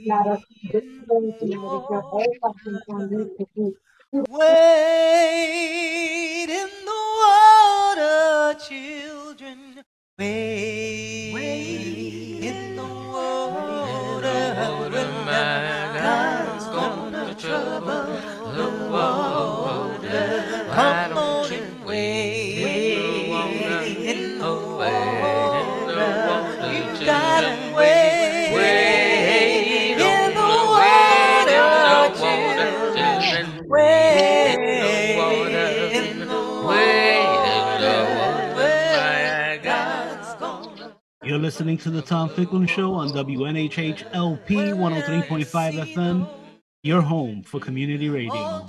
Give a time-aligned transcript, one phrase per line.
[6.49, 9.83] in the water, children.
[10.19, 14.55] Wade, Wade in the water.
[14.91, 15.25] When
[15.93, 18.05] God's gonna trouble
[18.55, 19.28] the water.
[41.49, 46.29] Listening to the Tom Ficklin Show on WNHH LP 103.5 FM,
[46.83, 48.67] your home for community radio.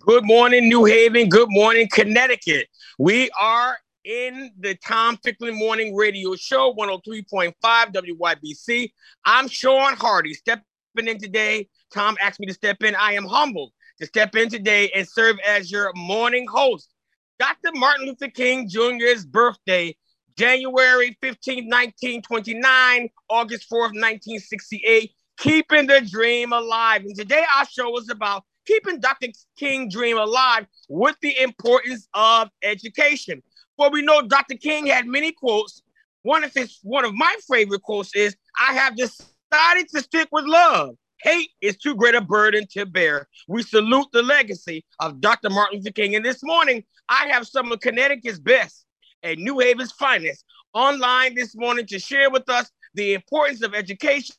[0.00, 1.28] Good morning, New Haven.
[1.28, 2.66] Good morning, Connecticut.
[2.98, 8.90] We are in the Tom Ficklin Morning Radio Show, 103.5 WYBC.
[9.24, 10.64] I'm Sean Hardy, stepping
[10.96, 11.68] in today.
[11.94, 12.96] Tom asked me to step in.
[12.96, 16.92] I am humbled to step in today and serve as your morning host.
[17.38, 17.70] Dr.
[17.74, 19.96] Martin Luther King Jr.'s birthday,
[20.36, 27.02] January 15, 1929, August 4th, 1968, keeping the dream alive.
[27.02, 29.28] And today our show is about keeping Dr.
[29.58, 33.42] King dream alive with the importance of education.
[33.76, 34.56] For we know Dr.
[34.56, 35.82] King had many quotes.
[36.22, 40.44] One of his one of my favorite quotes is, I have decided to stick with
[40.44, 40.96] love.
[41.22, 43.28] Hate is too great a burden to bear.
[43.48, 45.50] We salute the legacy of Dr.
[45.50, 46.16] Martin Luther King.
[46.16, 48.84] And this morning, I have some of Connecticut's best
[49.22, 54.34] and New Haven's finest online this morning to share with us the importance of education,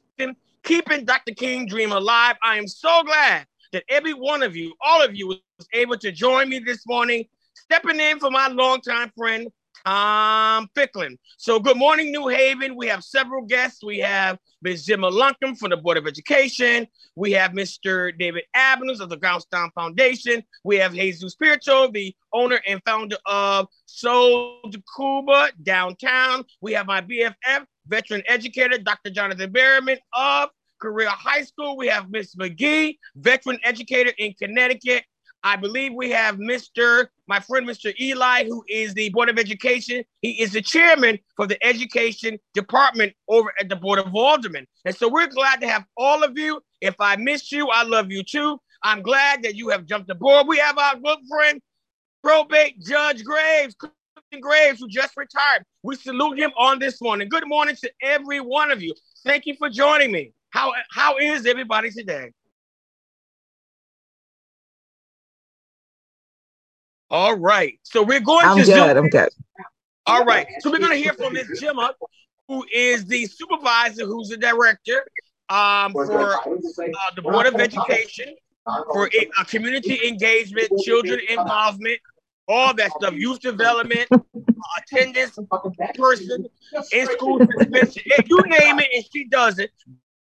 [0.63, 1.33] keeping Dr.
[1.33, 2.35] King dream alive.
[2.43, 6.11] I am so glad that every one of you, all of you, was able to
[6.11, 9.47] join me this morning, stepping in for my longtime friend,
[9.85, 11.17] Tom Ficklin.
[11.37, 12.75] So, good morning, New Haven.
[12.75, 13.83] We have several guests.
[13.83, 14.85] We have Ms.
[14.85, 16.87] Gemma Lumpkin from the Board of Education.
[17.15, 18.17] We have Mr.
[18.17, 20.43] David Adams of the Graustein Foundation.
[20.63, 26.45] We have Jesus Spirito, the owner and founder of Soul de Cuba downtown.
[26.61, 29.09] We have my BFF, veteran educator, Dr.
[29.09, 30.49] Jonathan Berryman of
[30.81, 31.77] Career High School.
[31.77, 32.35] We have Ms.
[32.35, 35.03] McGee, veteran educator in Connecticut.
[35.43, 37.07] I believe we have Mr.
[37.27, 37.93] my friend Mr.
[37.99, 40.03] Eli, who is the Board of Education.
[40.21, 44.65] He is the chairman for the education department over at the Board of Aldermen.
[44.85, 46.61] And so we're glad to have all of you.
[46.79, 48.57] If I missed you, I love you too.
[48.83, 50.47] I'm glad that you have jumped aboard.
[50.47, 51.61] We have our good friend,
[52.23, 55.63] probate Judge Graves, Clifton Graves, who just retired.
[55.83, 57.27] We salute him on this morning.
[57.27, 58.93] Good morning to every one of you.
[59.25, 60.31] Thank you for joining me.
[60.51, 62.31] How, how is everybody today?
[67.13, 67.79] All right.
[67.83, 68.73] So we're going I'm to good.
[68.73, 68.97] Zoom.
[68.97, 69.29] I'm good.
[70.07, 70.47] All right.
[70.61, 71.59] So we're going to hear from Ms.
[71.61, 71.93] Gemma,
[72.47, 75.05] who is the supervisor, who's the director
[75.47, 76.39] um, for uh,
[77.15, 78.33] the Board of Education,
[78.65, 81.99] for uh, community engagement, children involvement,
[82.47, 84.09] all that stuff, youth development,
[84.79, 85.37] attendance,
[85.95, 86.47] person,
[86.91, 89.69] in school suspension, if you name it, and she does it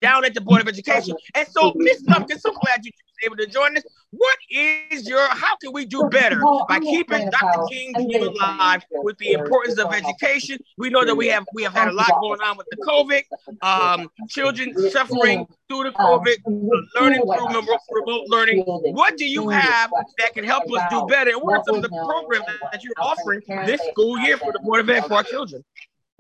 [0.02, 1.14] down at the Board of Education.
[1.36, 2.04] And so, Ms.
[2.08, 3.84] Lumpkin, so glad you was able to join us.
[4.10, 7.64] What is your, how can we do better by keeping Dr.
[7.70, 10.58] King alive with the importance of education?
[10.78, 13.22] We know that we have we have had a lot going on with the COVID,
[13.62, 18.64] um, children suffering through the COVID, uh, learning through remote, remote learning.
[18.66, 21.30] What do you have that can help us do better?
[21.30, 24.58] And what are some of the programs that you're offering this school year for the
[24.60, 25.64] Board of Ed for our children?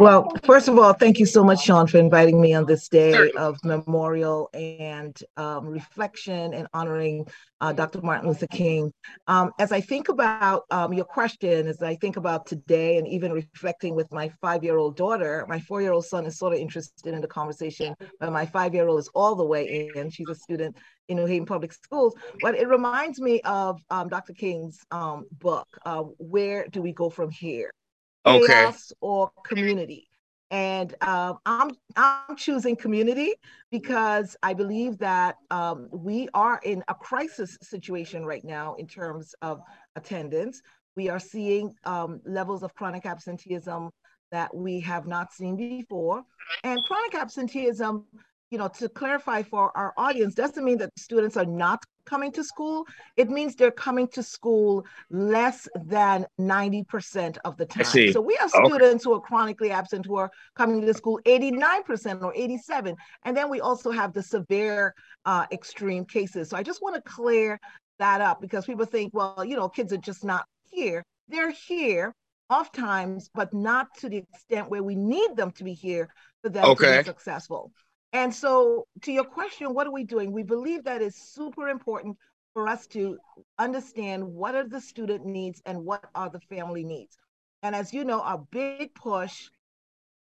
[0.00, 3.30] Well, first of all, thank you so much, Sean, for inviting me on this day
[3.32, 7.26] of memorial and um, reflection and honoring
[7.60, 8.00] uh, Dr.
[8.00, 8.94] Martin Luther King.
[9.26, 13.30] Um, as I think about um, your question, as I think about today and even
[13.30, 16.60] reflecting with my five year old daughter, my four year old son is sort of
[16.60, 20.08] interested in the conversation, but my five year old is all the way in.
[20.08, 20.78] She's a student
[21.08, 22.14] in New Haven Public Schools.
[22.40, 24.32] But it reminds me of um, Dr.
[24.32, 27.70] King's um, book, uh, Where Do We Go From Here?
[28.26, 28.46] Okay.
[28.46, 30.08] chaos or community.
[30.50, 33.34] And um, I'm I'm choosing community
[33.70, 39.34] because I believe that um, we are in a crisis situation right now in terms
[39.42, 39.60] of
[39.94, 40.60] attendance.
[40.96, 43.90] We are seeing um, levels of chronic absenteeism
[44.32, 46.24] that we have not seen before,
[46.64, 48.06] and chronic absenteeism.
[48.50, 52.42] You know, to clarify for our audience, doesn't mean that students are not coming to
[52.52, 52.76] school.
[53.16, 57.84] It means they're coming to school less than 90% of the time.
[58.14, 58.64] So we have Okay.
[58.66, 60.30] students who are chronically absent who are
[60.60, 62.96] coming to school 89% or 87.
[63.24, 66.48] And then we also have the severe uh, extreme cases.
[66.50, 67.58] So I just want to clear
[67.98, 71.02] that up because people think, well, you know, kids are just not here.
[71.28, 72.14] They're here
[72.48, 76.08] oftentimes, but not to the extent where we need them to be here
[76.42, 77.70] for them to be successful.
[78.12, 80.32] And so, to your question, what are we doing?
[80.32, 82.16] We believe that it's super important
[82.52, 83.18] for us to
[83.58, 87.16] understand what are the student needs and what are the family needs.
[87.62, 89.48] And as you know, our big push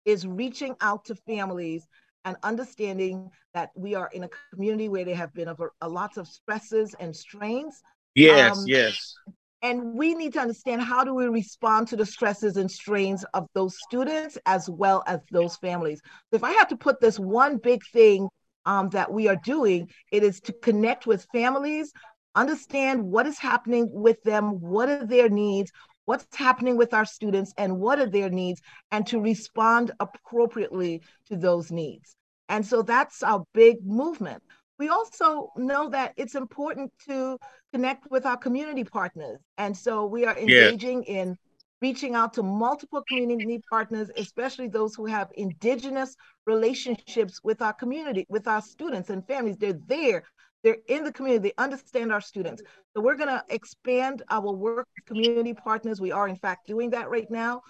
[0.05, 1.87] is reaching out to families
[2.25, 6.17] and understanding that we are in a community where there have been a, a lots
[6.17, 7.81] of stresses and strains.
[8.15, 9.15] Yes, um, yes.
[9.61, 13.47] And we need to understand how do we respond to the stresses and strains of
[13.55, 15.99] those students as well as those families.
[16.31, 18.29] If I have to put this one big thing
[18.65, 21.91] um, that we are doing, it is to connect with families,
[22.35, 25.71] understand what is happening with them, what are their needs,
[26.05, 28.61] what's happening with our students, and what are their needs,
[28.91, 32.15] and to respond appropriately to those needs.
[32.47, 34.43] And so that's our big movement.
[34.79, 37.39] We also know that it's important to
[37.77, 39.39] connect with our community partners.
[39.59, 41.21] And so we are engaging yeah.
[41.21, 41.37] in
[41.79, 46.15] reaching out to multiple community partners, especially those who have indigenous
[46.47, 49.57] relationships with our community, with our students and families.
[49.57, 50.23] They're there,
[50.63, 52.63] they're in the community, they understand our students.
[52.95, 56.01] So we're going to expand our work with community partners.
[56.01, 57.61] We are, in fact, doing that right now.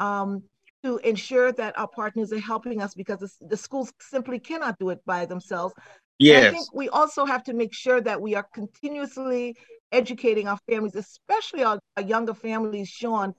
[0.00, 0.42] Um,
[0.84, 4.90] to ensure that our partners are helping us because the, the schools simply cannot do
[4.90, 5.72] it by themselves.
[6.18, 6.46] Yes.
[6.46, 9.56] I think we also have to make sure that we are continuously
[9.90, 13.34] educating our families, especially our, our younger families, Sean,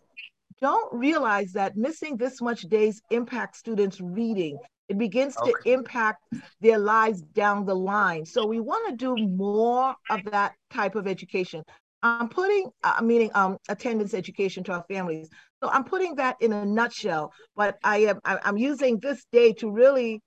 [0.62, 4.58] don't realize that missing this much days impacts students' reading.
[4.90, 5.52] It begins okay.
[5.52, 6.24] to impact
[6.62, 8.26] their lives down the line.
[8.26, 11.64] So we want to do more of that type of education.
[12.04, 15.30] I'm putting, uh, meaning um, attendance education to our families.
[15.64, 19.72] So I'm putting that in a nutshell, but I am I'm using this day to
[19.72, 20.22] really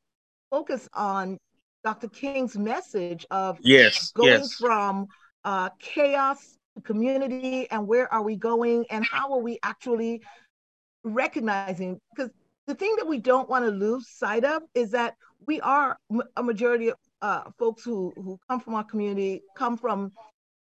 [0.51, 1.37] focus on
[1.87, 2.09] Dr.
[2.09, 4.55] King's message of yes, going yes.
[4.55, 5.07] from
[5.45, 10.21] uh, chaos to community and where are we going and how are we actually
[11.05, 12.33] recognizing because
[12.67, 15.15] the thing that we don't want to lose sight of is that
[15.47, 15.97] we are
[16.37, 20.11] a majority of uh, folks who who come from our community come from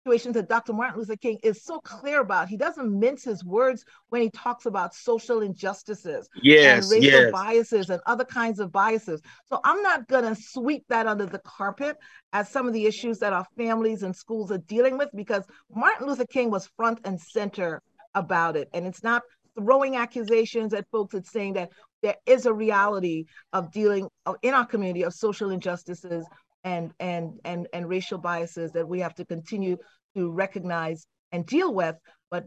[0.08, 0.72] that Dr.
[0.72, 2.48] Martin Luther King is so clear about.
[2.48, 7.32] He doesn't mince his words when he talks about social injustices yes, and racial yes.
[7.32, 9.20] biases and other kinds of biases.
[9.48, 11.96] So I'm not going to sweep that under the carpet
[12.32, 15.44] as some of the issues that our families and schools are dealing with because
[15.74, 17.82] Martin Luther King was front and center
[18.14, 18.68] about it.
[18.72, 19.22] And it's not
[19.58, 21.70] throwing accusations at folks, it's saying that
[22.02, 26.24] there is a reality of dealing uh, in our community of social injustices
[26.64, 29.76] and and and and racial biases that we have to continue
[30.18, 31.96] to recognize and deal with,
[32.30, 32.44] but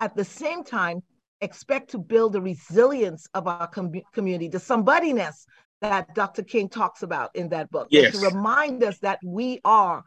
[0.00, 1.02] at the same time,
[1.40, 5.44] expect to build the resilience of our com- community, the somebodyness
[5.80, 6.42] that Dr.
[6.42, 7.88] King talks about in that book.
[7.90, 8.12] Yes.
[8.12, 10.04] To remind us that we are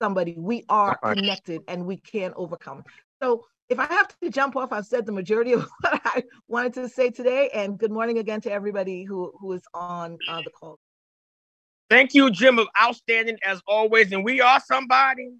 [0.00, 2.84] somebody, we are connected and we can overcome.
[3.22, 6.74] So if I have to jump off, I've said the majority of what I wanted
[6.74, 7.50] to say today.
[7.54, 10.78] And good morning again to everybody who, who is on uh, the call.
[11.88, 14.12] Thank you, Jim, of outstanding as always.
[14.12, 15.30] And we are somebody.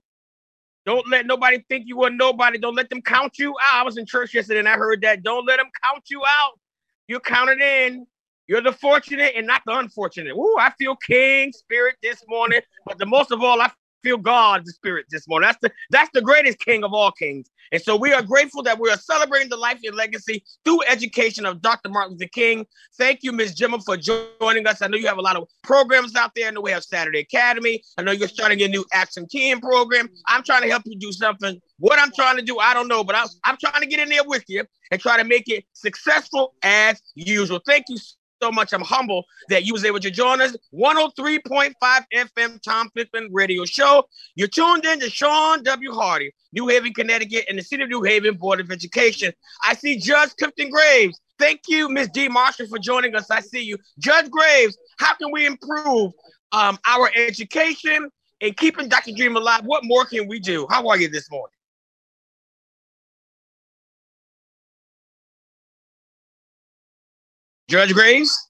[0.87, 2.59] Don't let nobody think you are nobody.
[2.59, 3.81] Don't let them count you out.
[3.81, 5.25] I was in church yesterday and I heard that.
[5.25, 6.61] Don't let them count you out.
[7.09, 8.07] You're counted in.
[8.47, 10.37] You're the fortunate and not the unfortunate.
[10.37, 12.61] Ooh, I feel king spirit this morning.
[12.87, 13.71] But the most of all, I
[14.07, 15.49] feel God's spirit this morning.
[15.49, 17.51] That's the that's the greatest king of all kings.
[17.73, 21.45] And so we are grateful that we are celebrating the life and legacy through education
[21.45, 21.89] of Dr.
[21.89, 22.65] Martin Luther King.
[22.97, 23.55] Thank you, Ms.
[23.55, 24.83] Gemma, for joining us.
[24.83, 26.47] I know you have a lot of programs out there.
[26.47, 27.83] I know we have Saturday Academy.
[27.99, 30.09] I know you're starting a new Action Team program.
[30.29, 31.61] I'm trying to help you do something.
[31.81, 34.09] What I'm trying to do, I don't know, but I'm, I'm trying to get in
[34.09, 37.61] there with you and try to make it successful as usual.
[37.67, 37.97] Thank you
[38.43, 38.73] so much.
[38.73, 40.57] I'm humble that you was able to join us.
[40.75, 41.73] 103.5
[42.15, 44.05] FM Tom Ficklin Radio Show.
[44.35, 45.93] You're tuned in to Sean W.
[45.93, 49.33] Hardy, New Haven, Connecticut, and the City of New Haven Board of Education.
[49.65, 51.21] I see Judge Clifton Graves.
[51.39, 52.11] Thank you, Ms.
[52.13, 52.29] D.
[52.29, 53.31] Marshall, for joining us.
[53.31, 53.77] I see you.
[53.99, 56.13] Judge Graves, how can we improve
[56.53, 58.09] um, our education
[58.41, 59.13] and keeping Dr.
[59.13, 59.63] Dream alive?
[59.65, 60.67] What more can we do?
[60.71, 61.53] How are you this morning?
[67.69, 68.49] Judge Graves?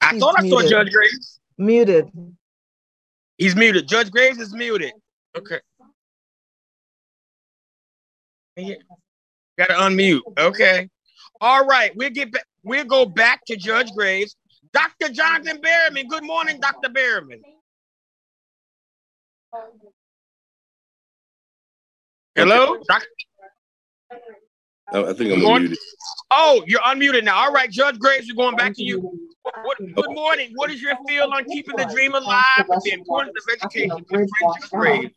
[0.00, 0.60] I He's thought I muted.
[0.64, 1.40] saw Judge Graves.
[1.56, 2.10] Muted.
[3.38, 3.88] He's muted.
[3.88, 4.92] Judge Graves is muted.
[5.36, 5.60] Okay.
[9.58, 10.20] Got to unmute.
[10.38, 10.88] Okay.
[11.40, 11.92] All right.
[11.96, 12.44] We'll get back.
[12.62, 14.36] We'll go back to Judge Graves.
[14.72, 15.12] Dr.
[15.12, 16.08] Jonathan Berryman.
[16.08, 16.88] Good morning, Dr.
[16.88, 17.40] Berryman.
[22.34, 23.06] Hello, Doctor.
[24.92, 25.76] I think I'm unmuted.
[26.30, 27.36] Oh, you're unmuted now.
[27.36, 29.00] All right, Judge Graves, we're going back to you.
[29.62, 30.52] What, good morning.
[30.54, 34.04] What is your feel on keeping the dream alive and the importance of education?
[34.10, 34.28] Judge
[34.70, 35.10] Graves.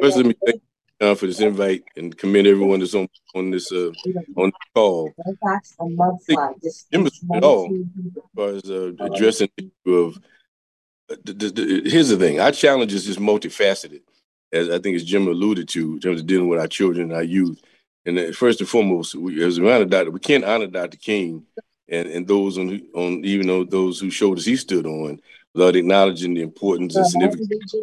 [0.00, 0.62] First, let me thank
[1.00, 3.90] uh, for this invite and commend everyone that's on on this uh,
[4.36, 5.12] on the call.
[7.34, 10.18] At all as far as uh, addressing the issue of.
[11.10, 14.00] Uh, the, the, the, here's the thing: our challenge is just multifaceted,
[14.52, 17.12] as I think as Jim alluded to, in terms of dealing with our children and
[17.12, 17.60] our youth.
[18.06, 20.10] And first and foremost, we, as we honor Dr.
[20.10, 20.98] We can't honor Dr.
[20.98, 21.46] King
[21.88, 25.20] and, and those on on even though those whose shoulders he stood on
[25.54, 27.74] without acknowledging the importance and significance.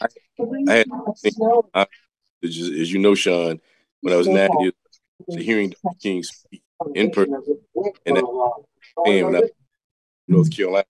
[0.00, 0.06] I,
[0.68, 0.86] I had,
[1.74, 1.86] I,
[2.42, 3.60] as you know, Sean,
[4.00, 4.72] when I was nine years
[5.28, 5.96] old, hearing Dr.
[6.00, 6.62] King speak
[6.94, 7.34] in person
[8.06, 8.64] and that, oh,
[8.96, 9.42] when I
[10.26, 10.84] North Carolina,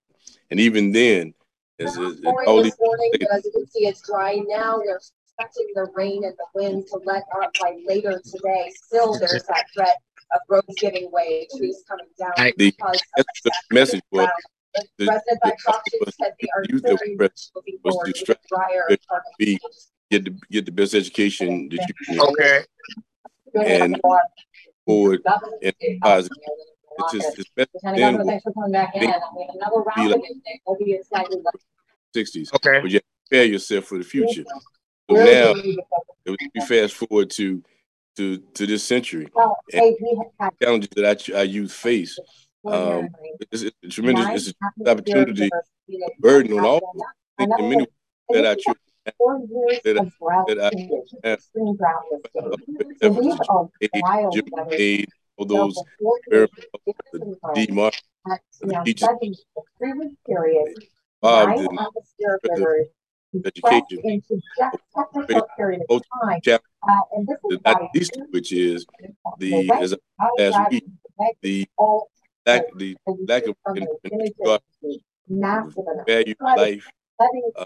[0.50, 1.34] and even then,
[1.78, 4.78] as, as, all these, morning, as you can see, it's dry now.
[4.78, 4.98] We're
[5.38, 8.72] expecting the rain and the wind to let up by later today.
[8.84, 9.96] Still, there's that threat
[10.34, 12.32] of roads giving way, trees coming down.
[12.36, 12.74] I, the,
[13.44, 14.28] the message was
[14.98, 18.98] the, residents I talked to said they are very much looking forward to drier
[19.38, 19.58] be,
[20.10, 22.20] get the get the best education that you can.
[22.20, 22.64] Okay.
[23.54, 24.00] And
[24.84, 25.22] forward
[25.62, 26.36] and positive.
[27.00, 29.08] It's just it's better than thanks for coming back in.
[29.08, 31.64] I mean, another round like, of it will be slightly less.
[32.16, 32.52] 60s.
[32.54, 32.80] Okay.
[32.80, 34.44] But you prepare yourself for the future.
[35.10, 35.54] So now,
[36.26, 37.62] if we fast forward to
[38.16, 39.26] to to this century,
[39.72, 39.96] and
[40.62, 42.18] challenges that our, our youth face,
[42.66, 43.08] um,
[43.50, 45.48] it's, it's a tremendous it's an opportunity,
[46.18, 47.06] burden on all of us.
[47.58, 47.86] In many ways,
[48.30, 48.82] that our children
[49.84, 49.94] that,
[50.48, 50.70] that I
[51.28, 51.40] have
[54.72, 55.82] aid, all those
[56.28, 56.48] very
[57.56, 57.94] demark
[58.60, 58.82] the
[63.32, 64.02] teachers involved in
[66.32, 66.60] education.
[67.64, 68.86] Not least which is
[69.38, 69.94] the as
[70.38, 70.84] last week
[71.42, 71.66] the
[72.46, 73.56] lack the lack of
[76.06, 76.88] value life.
[77.20, 77.64] Uh,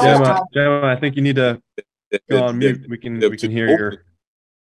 [0.00, 1.60] Gemma, Gemma, I think you need to
[2.30, 2.86] go on mute.
[2.88, 4.04] We can we can hear your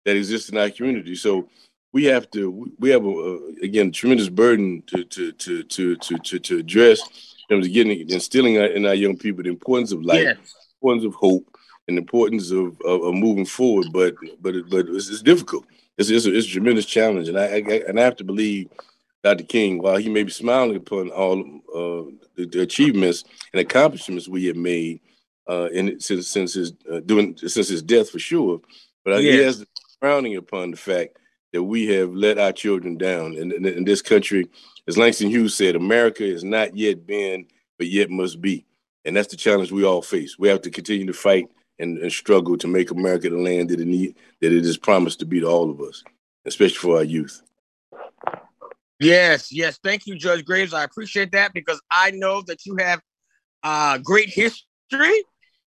[0.06, 1.16] that exists in our community.
[1.16, 1.50] So
[1.94, 6.40] we have to we have a, again tremendous burden to to to to to to,
[6.40, 10.56] to address terms of getting instilling in our young people the importance of life, yes.
[10.82, 11.46] importance of hope,
[11.88, 13.88] and the importance of, of, of, moving forward.
[13.92, 15.66] But but but it's, it's difficult.
[15.98, 18.70] It's, it's, a, it's a tremendous challenge, and I, I, and I have to believe
[19.24, 19.44] Dr.
[19.44, 21.40] King, while he may be smiling upon all
[21.74, 23.24] uh, the, the, achievements
[23.54, 25.00] and accomplishments we have made
[25.50, 28.62] uh, in since since his uh, doing since his death for sure,
[29.04, 29.34] but yes.
[29.34, 29.66] he has
[30.00, 31.18] frowning upon the fact
[31.55, 34.45] that we have let our children down in, in, in this country.
[34.89, 37.45] As Langston Hughes said, America has not yet been,
[37.77, 38.65] but yet must be.
[39.05, 40.38] And that's the challenge we all face.
[40.38, 41.47] We have to continue to fight
[41.79, 45.19] and, and struggle to make America the land that it need, that it is promised
[45.19, 46.03] to be to all of us,
[46.45, 47.41] especially for our youth.
[49.00, 49.79] Yes, yes.
[49.81, 50.74] Thank you, Judge Graves.
[50.74, 53.00] I appreciate that because I know that you have
[53.63, 55.24] uh, great history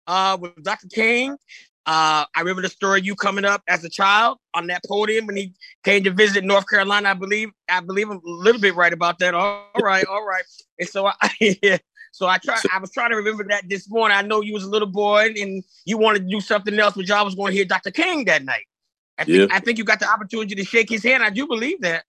[0.08, 0.88] uh, with Dr.
[0.88, 1.36] King.
[1.86, 5.36] Uh, I remember the story you coming up as a child on that podium when
[5.36, 7.10] he came to visit North Carolina.
[7.10, 9.34] I believe I believe I'm a little bit right about that.
[9.34, 10.44] All right, all right.
[10.80, 11.30] And so I
[11.62, 11.78] yeah,
[12.14, 14.18] so I try I was trying to remember that this morning.
[14.18, 17.06] I know you was a little boy and you wanted to do something else, but
[17.06, 17.92] y'all was going to hear Dr.
[17.92, 18.66] King that night.
[19.18, 19.56] I think yeah.
[19.56, 21.22] I think you got the opportunity to shake his hand.
[21.22, 22.06] I do believe that.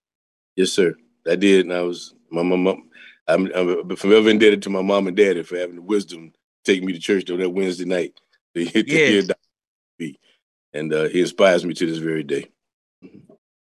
[0.55, 0.95] Yes, sir.
[1.29, 2.89] I did, and I was my mom.
[3.27, 6.83] I'm, I'm forever indebted to my mom and daddy for having the wisdom to take
[6.83, 8.13] me to church on that Wednesday night
[8.53, 8.65] to,
[9.99, 10.09] to yes.
[10.09, 10.19] hear Dr be.
[10.73, 12.47] And uh, he inspires me to this very day.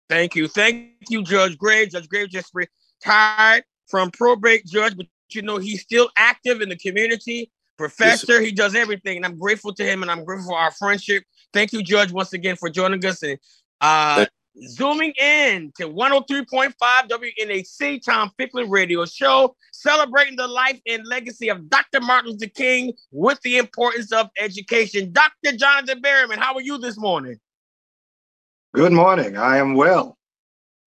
[0.09, 0.49] Thank you.
[0.49, 1.93] Thank you, Judge Graves.
[1.93, 6.77] Judge Graves just retired from probate judge, but you know, he's still active in the
[6.77, 7.51] community.
[7.77, 9.17] Professor, yes, he does everything.
[9.17, 11.25] And I'm grateful to him and I'm grateful for our friendship.
[11.53, 13.23] Thank you, Judge, once again for joining us.
[13.23, 13.39] And
[13.81, 14.27] uh,
[14.63, 21.69] Zooming in to 103.5 WNAC, Tom Ficklin Radio Show, celebrating the life and legacy of
[21.69, 22.01] Dr.
[22.01, 25.13] Martin Luther King with the importance of education.
[25.13, 25.57] Dr.
[25.57, 27.39] Jonathan Berryman, how are you this morning?
[28.75, 29.37] Good morning.
[29.37, 30.17] I am well.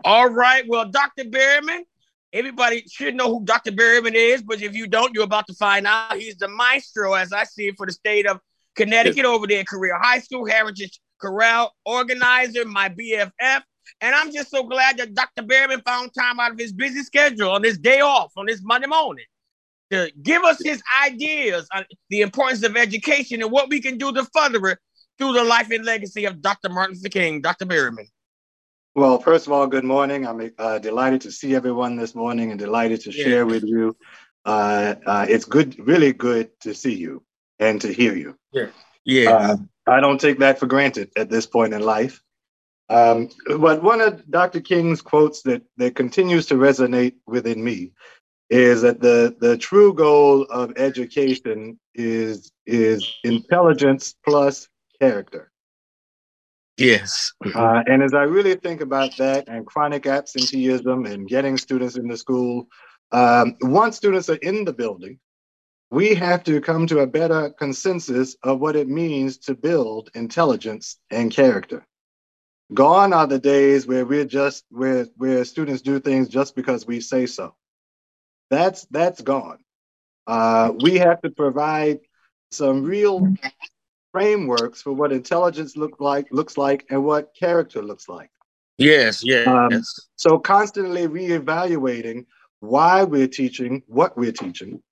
[0.04, 0.64] All right.
[0.68, 1.24] Well, Dr.
[1.24, 1.80] Berryman,
[2.32, 3.72] everybody should know who Dr.
[3.72, 6.16] Berryman is, but if you don't, you're about to find out.
[6.16, 8.40] He's the maestro, as I see it, for the state of
[8.76, 13.62] Connecticut over there Career High School, Heritage Corral, organizer, my BFF.
[14.00, 15.42] And I'm just so glad that Dr.
[15.42, 18.88] Berryman found time out of his busy schedule on this day off, on this Monday
[18.88, 19.24] morning,
[19.90, 24.12] to give us his ideas on the importance of education and what we can do
[24.12, 24.78] to further it
[25.18, 26.68] through the life and legacy of Dr.
[26.68, 27.40] Martin Luther King.
[27.40, 27.64] Dr.
[27.64, 28.08] Berryman.
[28.94, 30.26] Well, first of all, good morning.
[30.26, 33.24] I'm uh, delighted to see everyone this morning and delighted to yeah.
[33.24, 33.96] share with you.
[34.44, 37.22] Uh, uh, it's good, really good to see you
[37.58, 38.36] and to hear you.
[38.52, 38.68] Yeah.
[39.06, 39.30] Yeah.
[39.30, 42.20] Uh, I don't take that for granted at this point in life.
[42.88, 44.60] Um, but one of Dr.
[44.60, 47.92] King's quotes that, that continues to resonate within me
[48.50, 54.68] is that the, the true goal of education is, is intelligence plus
[55.00, 55.50] character.
[56.76, 57.32] Yes.
[57.54, 62.16] Uh, and as I really think about that and chronic absenteeism and getting students into
[62.16, 62.68] school,
[63.12, 65.18] um, once students are in the building,
[65.90, 70.96] we have to come to a better consensus of what it means to build intelligence
[71.10, 71.86] and character.
[72.74, 77.00] Gone are the days where we're just where where students do things just because we
[77.00, 77.54] say so.
[78.50, 79.58] That's that's gone.
[80.26, 82.00] Uh, we have to provide
[82.50, 83.34] some real
[84.10, 88.30] frameworks for what intelligence look like looks like and what character looks like.
[88.78, 89.46] Yes, yes.
[89.46, 89.82] Um,
[90.16, 92.26] so constantly reevaluating
[92.60, 94.82] why we're teaching, what we're teaching,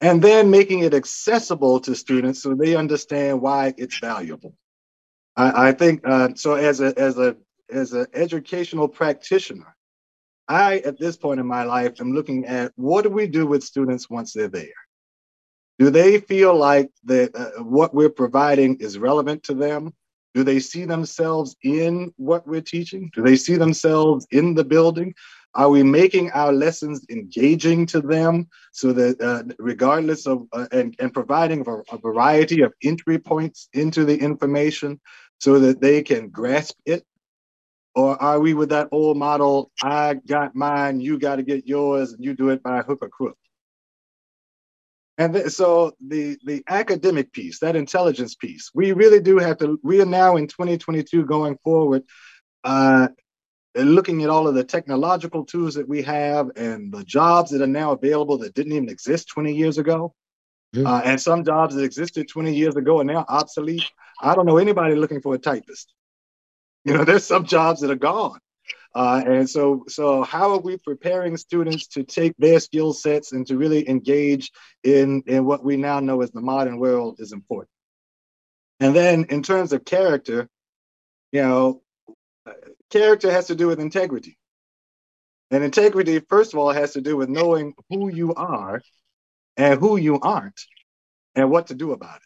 [0.00, 4.54] and then making it accessible to students so they understand why it's valuable.
[5.36, 6.54] I, I think uh, so.
[6.54, 7.36] As a as a
[7.70, 9.76] as an educational practitioner,
[10.48, 13.64] I at this point in my life am looking at what do we do with
[13.64, 14.68] students once they're there.
[15.78, 19.94] Do they feel like that uh, what we're providing is relevant to them?
[20.34, 23.10] Do they see themselves in what we're teaching?
[23.14, 25.14] Do they see themselves in the building?
[25.58, 30.94] Are we making our lessons engaging to them so that uh, regardless of uh, and,
[31.00, 35.00] and providing a, variety of entry points into the information
[35.40, 37.04] so that they can grasp it?
[37.96, 42.12] Or are we with that old model, I got mine, you got to get yours,
[42.12, 43.36] and you do it by hook or crook?
[45.18, 49.80] And th- so the the academic piece, that intelligence piece, we really do have to.
[49.82, 52.04] We are now in 2022 going forward,
[52.62, 53.08] uh,
[53.84, 57.66] looking at all of the technological tools that we have and the jobs that are
[57.66, 60.14] now available that didn't even exist 20 years ago.
[60.74, 60.86] Mm-hmm.
[60.86, 63.84] Uh, and some jobs that existed 20 years ago are now obsolete.
[64.20, 65.92] I don't know anybody looking for a typist.
[66.84, 68.40] You know, there's some jobs that are gone.
[68.94, 73.46] Uh, and so, so how are we preparing students to take their skill sets and
[73.46, 74.50] to really engage
[74.82, 77.70] in, in what we now know as the modern world is important.
[78.80, 80.48] And then in terms of character,
[81.32, 81.82] you know,
[82.90, 84.38] character has to do with integrity.
[85.50, 88.82] And integrity, first of all, has to do with knowing who you are
[89.56, 90.60] and who you aren't
[91.34, 92.22] and what to do about it.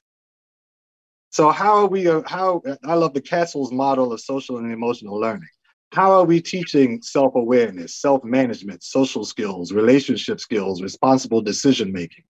[1.31, 5.19] So how are we, uh, how, I love the CASEL's model of social and emotional
[5.19, 5.49] learning.
[5.93, 12.25] How are we teaching self-awareness, self-management, social skills, relationship skills, responsible decision-making?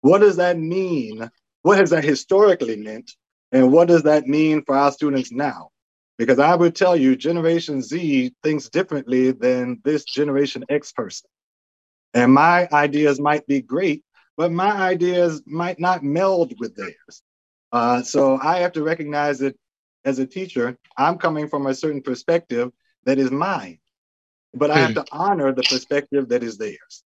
[0.00, 1.28] What does that mean?
[1.62, 3.10] What has that historically meant?
[3.52, 5.70] And what does that mean for our students now?
[6.18, 11.30] Because I would tell you, Generation Z thinks differently than this Generation X person.
[12.12, 14.02] And my ideas might be great,
[14.36, 17.22] but my ideas might not meld with theirs.
[17.70, 19.56] Uh, so I have to recognize that
[20.04, 22.70] as a teacher, I'm coming from a certain perspective
[23.04, 23.78] that is mine,
[24.54, 27.04] but I have to honor the perspective that is theirs.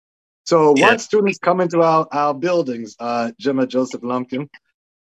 [0.44, 0.88] So yeah.
[0.88, 4.48] once students come into our, our buildings, uh, Gemma Joseph Lumpkin,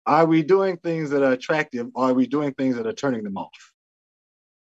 [0.07, 3.25] are we doing things that are attractive or are we doing things that are turning
[3.25, 3.70] them off?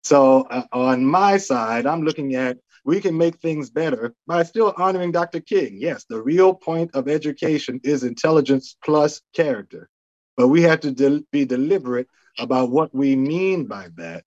[0.03, 4.73] So uh, on my side, I'm looking at we can make things better by still
[4.77, 5.41] honoring Dr.
[5.41, 5.77] King.
[5.79, 9.89] Yes, the real point of education is intelligence plus character,
[10.37, 12.07] but we have to de- be deliberate
[12.39, 14.23] about what we mean by that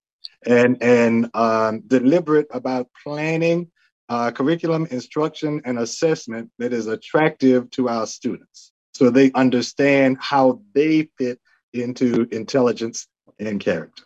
[0.47, 3.71] and, and um, deliberate about planning
[4.09, 10.61] uh, curriculum, instruction, and assessment that is attractive to our students so they understand how
[10.75, 11.41] they fit
[11.73, 13.09] into intelligence
[13.39, 14.05] and character.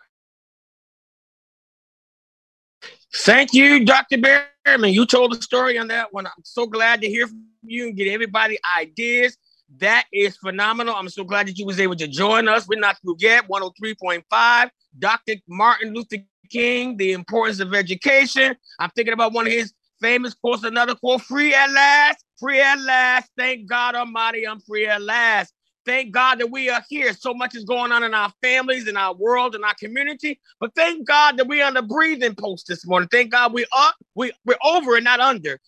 [3.20, 4.18] Thank you, Dr.
[4.18, 4.92] Berryman.
[4.92, 6.26] You told the story on that one.
[6.26, 9.36] I'm so glad to hear from you and get everybody ideas.
[9.78, 10.94] That is phenomenal.
[10.94, 12.68] I'm so glad that you was able to join us.
[12.68, 13.48] We're not through yet.
[13.48, 14.70] 103.5.
[14.98, 15.34] Dr.
[15.48, 16.18] Martin Luther
[16.50, 18.54] King, The Importance of Education.
[18.78, 22.80] I'm thinking about one of his famous quotes, another quote, free at last, free at
[22.80, 23.30] last.
[23.36, 25.52] Thank God Almighty, I'm free at last.
[25.86, 27.14] Thank God that we are here.
[27.14, 30.40] So much is going on in our families, in our world, in our community.
[30.60, 33.08] But thank God that we're on the breathing post this morning.
[33.10, 35.60] Thank God we are we, we're over and not under.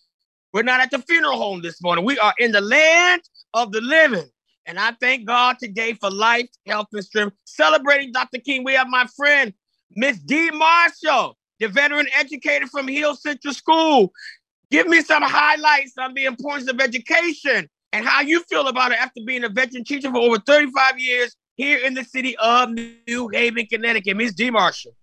[0.53, 2.05] We're not at the funeral home this morning.
[2.05, 3.21] We are in the land
[3.53, 4.29] of the living.
[4.65, 7.37] And I thank God today for life, health, and strength.
[7.45, 8.39] Celebrating Dr.
[8.39, 9.53] King, we have my friend,
[9.95, 10.51] Miss D.
[10.51, 14.11] Marshall, the veteran educator from Hill Central School.
[14.71, 18.99] Give me some highlights on the importance of education and how you feel about it
[18.99, 23.29] after being a veteran teacher for over 35 years here in the city of New
[23.29, 24.15] Haven, Connecticut.
[24.15, 24.33] Ms.
[24.33, 24.49] D.
[24.49, 24.95] Marshall.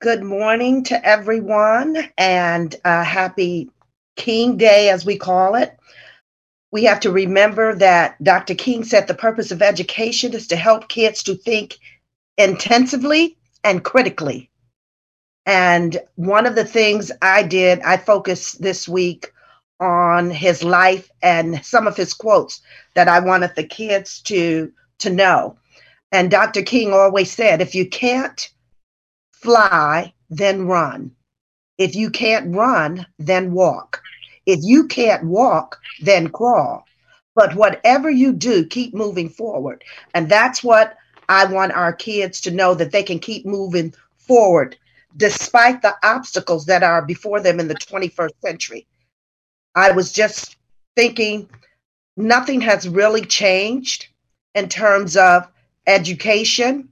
[0.00, 3.70] Good morning to everyone and uh, happy
[4.16, 5.76] King Day, as we call it.
[6.70, 8.54] We have to remember that Dr.
[8.54, 11.78] King said the purpose of education is to help kids to think
[12.36, 14.50] intensively and critically.
[15.46, 19.32] And one of the things I did, I focused this week
[19.80, 22.60] on his life and some of his quotes
[22.94, 25.56] that I wanted the kids to to know.
[26.12, 26.62] And Dr.
[26.62, 28.48] King always said, if you can't
[29.32, 31.10] fly, then run.
[31.76, 34.00] If you can't run, then walk.
[34.46, 36.84] If you can't walk, then crawl.
[37.34, 39.82] But whatever you do, keep moving forward.
[40.14, 40.96] And that's what
[41.28, 44.76] I want our kids to know that they can keep moving forward
[45.16, 48.86] despite the obstacles that are before them in the 21st century.
[49.74, 50.56] I was just
[50.96, 51.48] thinking
[52.16, 54.06] nothing has really changed
[54.54, 55.48] in terms of
[55.86, 56.88] education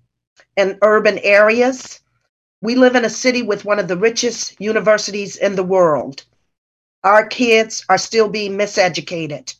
[0.56, 2.00] in urban areas.
[2.60, 6.24] We live in a city with one of the richest universities in the world.
[7.04, 9.54] Our kids are still being miseducated.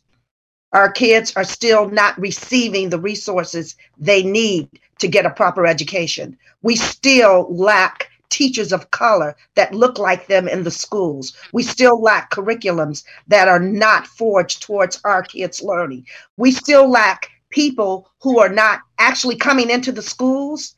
[0.71, 6.37] Our kids are still not receiving the resources they need to get a proper education.
[6.61, 11.33] We still lack teachers of color that look like them in the schools.
[11.53, 16.07] We still lack curriculums that are not forged towards our kids' learning.
[16.35, 20.73] We still lack people who are not actually coming into the schools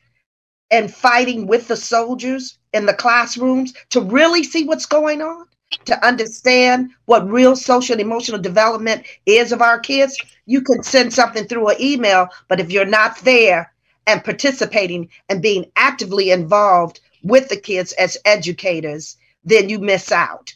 [0.70, 5.46] and fighting with the soldiers in the classrooms to really see what's going on,
[5.86, 10.18] to understand what real social and emotional development is of our kids.
[10.44, 13.72] You can send something through an email, but if you're not there
[14.06, 20.54] and participating and being actively involved with the kids as educators, then you miss out.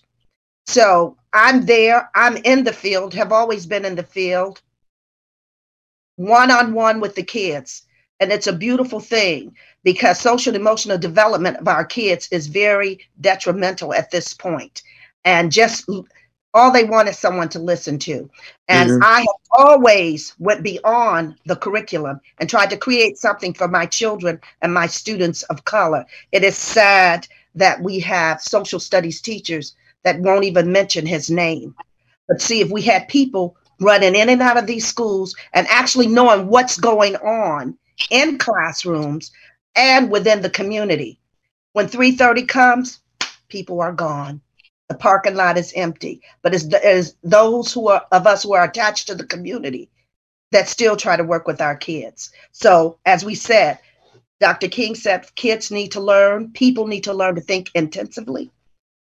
[0.67, 4.63] So I'm there, I'm in the field, have always been in the field,
[6.17, 7.83] one on one with the kids.
[8.21, 13.95] And it's a beautiful thing because social emotional development of our kids is very detrimental
[13.95, 14.83] at this point.
[15.25, 15.89] And just
[16.55, 18.29] all they want is someone to listen to.
[18.69, 19.05] And mm-hmm.
[19.05, 24.41] i have always went beyond the curriculum and tried to create something for my children
[24.63, 26.05] and my students of color.
[26.33, 31.75] It is sad that we have social studies teachers that won't even mention his name.
[32.29, 36.07] But see if we had people running in and out of these schools and actually
[36.07, 37.77] knowing what's going on
[38.11, 39.33] in classrooms
[39.75, 41.19] and within the community
[41.73, 43.01] when 3:30 comes
[43.49, 44.41] people are gone
[44.91, 46.21] the parking lot is empty.
[46.43, 49.89] But it's, it's those who are of us who are attached to the community
[50.51, 52.33] that still try to work with our kids.
[52.51, 53.79] So as we said,
[54.41, 54.67] Dr.
[54.67, 58.51] King said kids need to learn, people need to learn to think intensively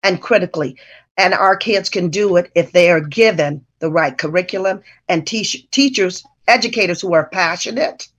[0.03, 0.75] and critically.
[1.15, 5.67] And our kids can do it if they are given the right curriculum and te-
[5.71, 8.09] teachers, educators who are passionate,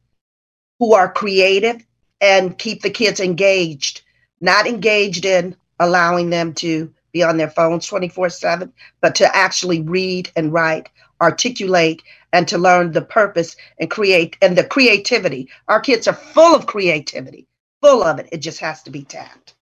[0.79, 1.85] who are creative,
[2.23, 4.01] and keep the kids engaged,
[4.41, 9.83] not engaged in allowing them to be on their phones 24 7, but to actually
[9.83, 10.89] read and write,
[11.21, 15.49] articulate, and to learn the purpose and create and the creativity.
[15.69, 17.47] Our kids are full of creativity,
[17.83, 18.29] full of it.
[18.33, 19.55] It just has to be tapped.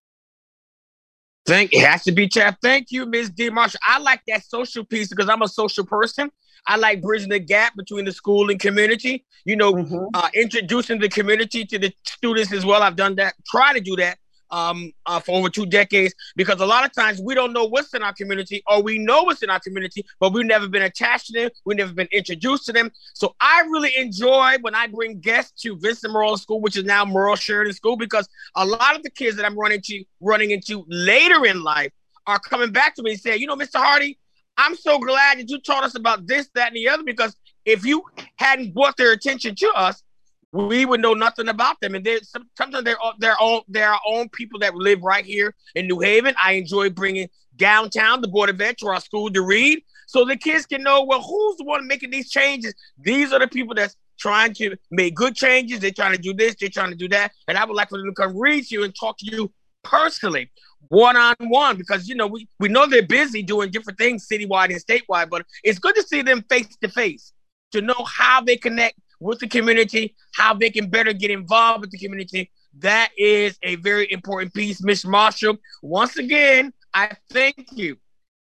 [1.45, 2.61] Thank it has to be tapped.
[2.61, 3.31] Thank you, Ms.
[3.31, 3.49] D.
[3.49, 3.79] Marshall.
[3.83, 6.31] I like that social piece because I'm a social person.
[6.67, 9.25] I like bridging the gap between the school and community.
[9.45, 10.05] You know, mm-hmm.
[10.13, 12.83] uh, introducing the community to the students as well.
[12.83, 13.33] I've done that.
[13.47, 14.19] Try to do that
[14.51, 17.93] um, uh, for over two decades because a lot of times we don't know what's
[17.93, 21.27] in our community or we know what's in our community, but we've never been attached
[21.27, 21.49] to them.
[21.65, 22.91] We've never been introduced to them.
[23.13, 27.05] So I really enjoy when I bring guests to Vincent Memorial School, which is now
[27.05, 31.45] Mauro-Sheridan School, because a lot of the kids that I'm running to running into later
[31.45, 31.91] in life
[32.27, 33.75] are coming back to me and saying, you know, Mr.
[33.77, 34.17] Hardy,
[34.57, 37.35] I'm so glad that you taught us about this, that, and the other, because
[37.65, 38.03] if you
[38.35, 40.03] hadn't brought their attention to us,
[40.51, 41.95] we would know nothing about them.
[41.95, 42.19] And they
[42.57, 46.35] sometimes they're they're all they're our own people that live right here in New Haven.
[46.41, 50.35] I enjoy bringing downtown the Board of Ed to our school to read, so the
[50.35, 52.73] kids can know well who's the one making these changes.
[52.97, 55.79] These are the people that's trying to make good changes.
[55.79, 56.55] They're trying to do this.
[56.59, 57.31] They're trying to do that.
[57.47, 59.51] And I would like for them to come read to you and talk to you
[59.83, 60.51] personally
[60.89, 64.71] one on one because you know we, we know they're busy doing different things citywide
[64.71, 67.33] and statewide, but it's good to see them face to face
[67.71, 71.91] to know how they connect with the community, how they can better get involved with
[71.91, 72.51] the community.
[72.77, 74.81] That is a very important piece.
[74.83, 77.97] Miss Marshall, once again, I thank you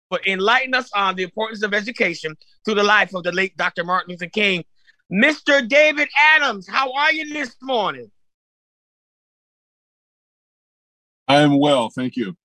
[0.10, 3.84] for enlightening us on the importance of education through the life of the late Dr.
[3.84, 4.64] Martin Luther King.
[5.12, 5.68] Mr.
[5.68, 8.12] David Adams, how are you this morning?
[11.28, 12.36] I am well, thank you.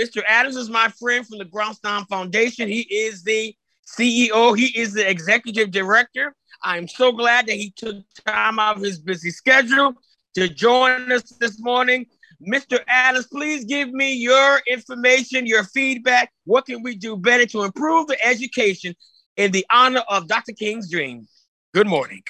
[0.00, 0.22] Mr.
[0.26, 2.68] Adams is my friend from the Graustein Foundation.
[2.68, 3.54] He is the
[3.86, 8.82] CEO, he is the executive director I'm so glad that he took time out of
[8.82, 9.94] his busy schedule
[10.34, 12.06] to join us this morning.
[12.46, 12.78] Mr.
[12.88, 16.32] Adams, please give me your information, your feedback.
[16.44, 18.94] What can we do better to improve the education
[19.36, 20.52] in the honor of Dr.
[20.52, 21.26] King's dream?
[21.74, 22.22] Good morning.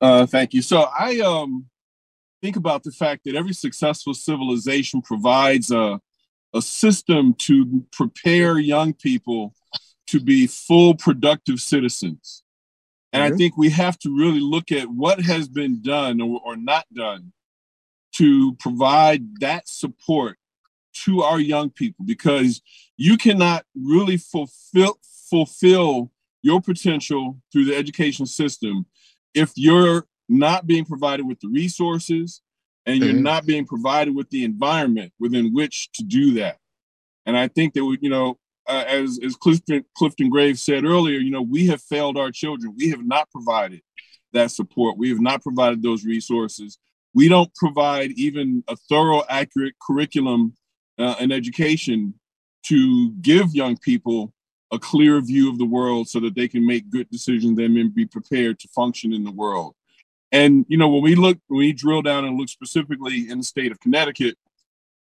[0.00, 0.62] Uh, thank you.
[0.62, 1.66] So I um,
[2.40, 6.00] think about the fact that every successful civilization provides a,
[6.54, 9.54] a system to prepare young people
[10.08, 12.41] to be full productive citizens.
[13.12, 13.34] And Mhm.
[13.34, 16.86] I think we have to really look at what has been done or, or not
[16.94, 17.32] done
[18.16, 20.38] to provide that support
[21.04, 22.60] to our young people because
[22.96, 24.98] you cannot really fulfill
[25.30, 28.84] fulfill your potential through the education system
[29.32, 32.42] if you're not being provided with the resources
[32.84, 33.22] and you're Mhm.
[33.22, 36.58] not being provided with the environment within which to do that.
[37.24, 41.18] And I think that we, you know, uh, as as Clifton Clifton Graves said earlier,
[41.18, 42.74] you know, we have failed our children.
[42.76, 43.82] We have not provided
[44.32, 44.96] that support.
[44.96, 46.78] We have not provided those resources.
[47.14, 50.54] We don't provide even a thorough, accurate curriculum
[50.98, 52.14] uh, and education
[52.64, 54.32] to give young people
[54.72, 57.92] a clear view of the world so that they can make good decisions and then
[57.94, 59.74] be prepared to function in the world.
[60.30, 63.44] And you know, when we look, when we drill down and look specifically in the
[63.44, 64.36] state of Connecticut,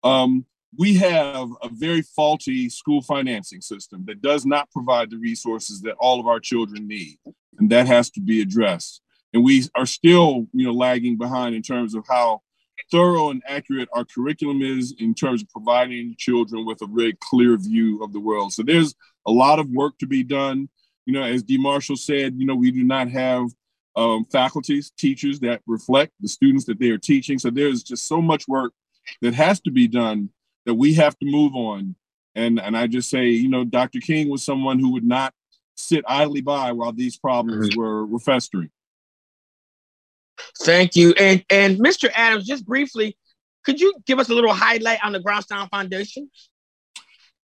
[0.02, 0.44] um,
[0.78, 5.94] we have a very faulty school financing system that does not provide the resources that
[5.98, 7.16] all of our children need,
[7.58, 9.00] and that has to be addressed.
[9.32, 12.42] And we are still, you know, lagging behind in terms of how
[12.90, 17.56] thorough and accurate our curriculum is in terms of providing children with a very clear
[17.56, 18.52] view of the world.
[18.52, 18.94] So there's
[19.26, 20.68] a lot of work to be done.
[21.06, 21.58] You know, as D.
[21.58, 23.46] Marshall said, you know, we do not have
[23.96, 27.38] um, faculties, teachers that reflect the students that they are teaching.
[27.38, 28.72] So there's just so much work
[29.20, 30.30] that has to be done
[30.66, 31.94] that we have to move on.
[32.34, 34.00] And and I just say, you know, Dr.
[34.00, 35.32] King was someone who would not
[35.76, 38.70] sit idly by while these problems were, were festering.
[40.62, 41.14] Thank you.
[41.18, 42.10] And and Mr.
[42.14, 43.16] Adams, just briefly,
[43.64, 46.30] could you give us a little highlight on the Graustein Foundation?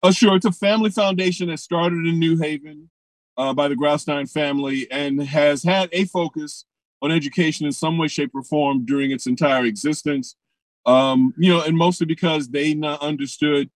[0.04, 0.36] Oh, sure.
[0.36, 2.90] It's a family foundation that started in New Haven
[3.36, 6.66] uh, by the Graustein family and has had a focus
[7.02, 10.36] on education in some way, shape, or form during its entire existence.
[10.88, 13.70] Um, you know, and mostly because they not understood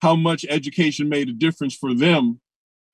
[0.00, 2.40] how much education made a difference for them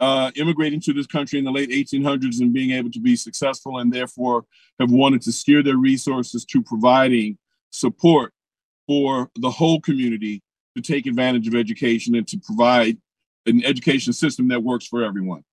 [0.00, 3.78] uh, immigrating to this country in the late 1800s and being able to be successful,
[3.78, 4.44] and therefore
[4.80, 7.38] have wanted to steer their resources to providing
[7.70, 8.32] support
[8.86, 10.42] for the whole community
[10.76, 12.96] to take advantage of education and to provide
[13.46, 15.44] an education system that works for everyone.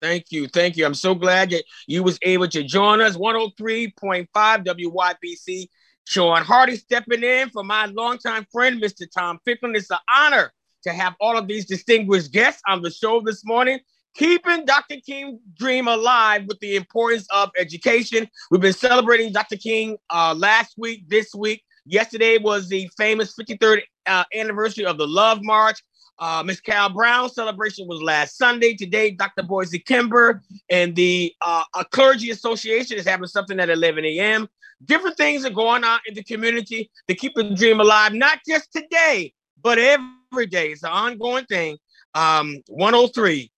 [0.00, 0.46] Thank you.
[0.46, 0.86] Thank you.
[0.86, 3.16] I'm so glad that you was able to join us.
[3.16, 5.68] 103.5 WYBC.
[6.08, 9.06] Sean Hardy stepping in for my longtime friend, Mr.
[9.14, 9.76] Tom Ficklin.
[9.76, 13.78] It's an honor to have all of these distinguished guests on the show this morning,
[14.14, 14.96] keeping Dr.
[15.04, 18.26] King dream alive with the importance of education.
[18.50, 19.58] We've been celebrating Dr.
[19.58, 21.62] King uh, last week, this week.
[21.84, 25.78] Yesterday was the famous 53rd uh, anniversary of the Love March.
[26.18, 28.74] Uh, Miss Cal Brown celebration was last Sunday.
[28.74, 29.42] Today, Dr.
[29.42, 34.48] Boise Kimber and the uh, clergy association is having something at 11 a.m.
[34.84, 38.72] Different things are going on in the community to keep the dream alive, not just
[38.72, 40.68] today, but every day.
[40.68, 41.78] It's an ongoing thing.
[42.14, 43.50] Um, 103.5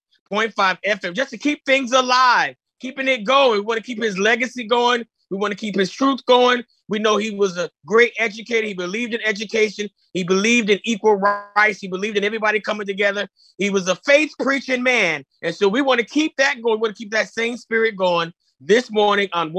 [0.86, 3.60] FM, just to keep things alive, keeping it going.
[3.60, 5.04] We want to keep his legacy going.
[5.30, 6.64] We want to keep his truth going.
[6.88, 8.66] We know he was a great educator.
[8.66, 9.88] He believed in education.
[10.12, 11.78] He believed in equal rights.
[11.78, 13.28] He believed in everybody coming together.
[13.58, 15.24] He was a faith preaching man.
[15.42, 16.78] And so we want to keep that going.
[16.78, 19.52] We want to keep that same spirit going this morning on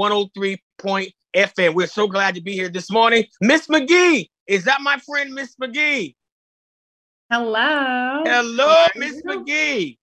[0.82, 1.74] 103.FM.
[1.74, 3.24] We're so glad to be here this morning.
[3.40, 6.14] Miss McGee, is that my friend, Miss McGee?
[7.30, 8.22] Hello.
[8.26, 9.96] Hello, Miss McGee.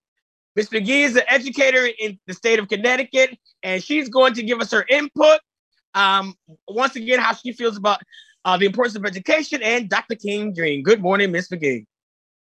[0.56, 4.60] Miss McGee is an educator in the state of Connecticut, and she's going to give
[4.60, 5.40] us her input.
[5.94, 6.34] Um,
[6.68, 8.00] once again, how she feels about
[8.46, 10.16] uh, the importance of education and Dr.
[10.16, 10.82] King Dream.
[10.82, 11.86] Good morning, Miss McGee.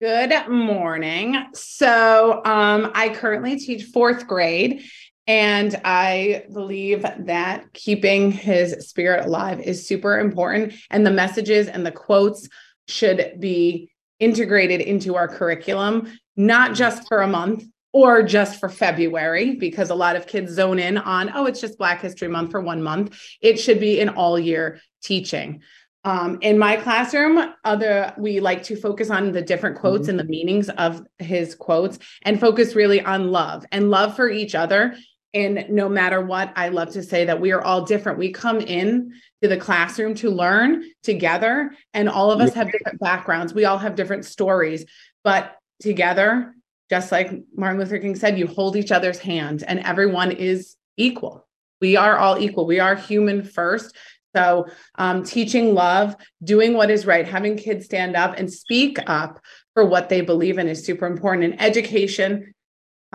[0.02, 1.46] Good morning.
[1.54, 4.84] So, um, I currently teach fourth grade,
[5.26, 10.74] and I believe that keeping his spirit alive is super important.
[10.90, 12.50] And the messages and the quotes
[12.88, 19.56] should be integrated into our curriculum, not just for a month or just for February,
[19.56, 22.60] because a lot of kids zone in on, oh, it's just Black History Month for
[22.60, 23.18] one month.
[23.40, 25.62] It should be an all year teaching.
[26.06, 30.26] Um, in my classroom, other we like to focus on the different quotes and the
[30.26, 34.96] meanings of his quotes and focus really on love and love for each other.
[35.34, 38.20] And no matter what, I love to say that we are all different.
[38.20, 43.00] We come in to the classroom to learn together, and all of us have different
[43.00, 43.54] backgrounds.
[43.54, 44.86] We all have different stories,
[45.24, 46.54] but together,
[46.90, 51.48] just like Martin Luther King said, you hold each other's hands, and everyone is equal.
[51.82, 52.68] We are all equal.
[52.68, 53.96] We are human first.
[54.36, 59.40] So, um, teaching love, doing what is right, having kids stand up and speak up
[59.74, 61.44] for what they believe in is super important.
[61.54, 62.53] In education,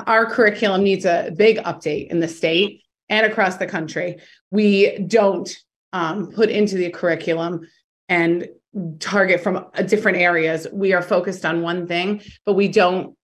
[0.07, 4.19] our curriculum needs a big update in the state and across the country.
[4.51, 5.55] We don't
[5.93, 7.69] um, put into the curriculum
[8.09, 8.49] and
[8.99, 10.67] target from uh, different areas.
[10.73, 13.17] We are focused on one thing, but we don't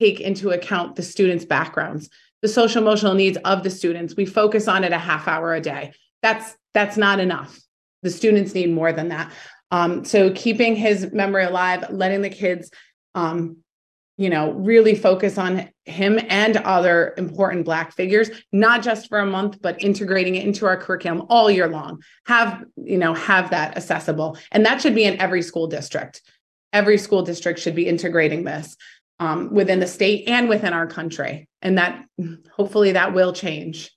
[0.00, 2.08] take into account the students' backgrounds,
[2.42, 4.14] the social emotional needs of the students.
[4.16, 5.92] We focus on it a half hour a day.
[6.22, 7.58] That's that's not enough.
[8.02, 9.32] The students need more than that.
[9.70, 12.70] Um, so keeping his memory alive, letting the kids,
[13.14, 13.58] um,
[14.20, 19.24] you know, really focus on him and other important Black figures, not just for a
[19.24, 22.02] month, but integrating it into our curriculum all year long.
[22.26, 26.20] Have you know have that accessible, and that should be in every school district.
[26.74, 28.76] Every school district should be integrating this
[29.20, 32.04] um, within the state and within our country, and that
[32.54, 33.90] hopefully that will change.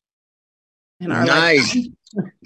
[1.01, 1.77] In our nice.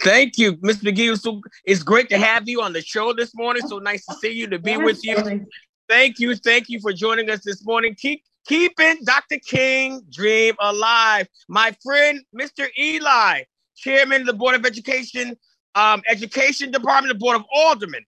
[0.01, 0.91] Thank you, Mr.
[0.91, 1.19] McGee.
[1.19, 3.67] So it's great to have you on the show this morning.
[3.67, 5.45] So nice to see you, to be with you.
[5.89, 6.35] Thank you.
[6.35, 7.95] Thank you for joining us this morning.
[7.95, 9.39] Keep keeping Dr.
[9.39, 11.27] King dream alive.
[11.47, 12.67] My friend, Mr.
[12.77, 13.43] Eli,
[13.75, 15.37] chairman of the Board of Education,
[15.75, 18.05] um, Education Department, the Board of Aldermen,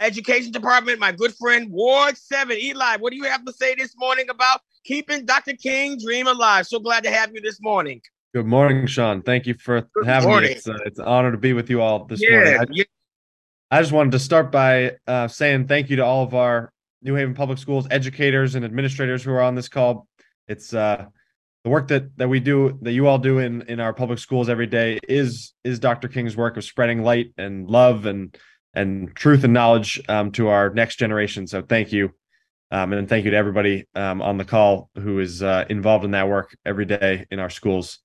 [0.00, 2.56] Education Department, my good friend, Ward 7.
[2.56, 5.54] Eli, what do you have to say this morning about keeping Dr.
[5.54, 6.66] King dream alive?
[6.66, 8.02] So glad to have you this morning.
[8.34, 9.22] Good morning, Sean.
[9.22, 10.50] Thank you for Good having morning.
[10.50, 10.56] me.
[10.56, 12.56] It's, uh, it's an honor to be with you all this yeah, morning.
[12.60, 12.84] I, yeah.
[13.70, 17.14] I, just wanted to start by uh, saying thank you to all of our New
[17.14, 20.06] Haven Public Schools educators and administrators who are on this call.
[20.48, 21.06] It's uh,
[21.64, 24.48] the work that that we do, that you all do in in our public schools
[24.48, 26.08] every day, is is Dr.
[26.08, 28.36] King's work of spreading light and love and
[28.74, 31.46] and truth and knowledge um, to our next generation.
[31.46, 32.10] So thank you.
[32.70, 36.12] Um, and thank you to everybody um, on the call who is uh, involved in
[36.12, 37.98] that work every day in our schools.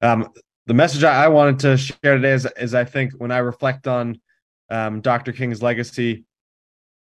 [0.00, 0.30] Um,
[0.66, 4.20] the message I wanted to share today is, is I think when I reflect on
[4.70, 5.32] um, Dr.
[5.32, 6.24] King's legacy,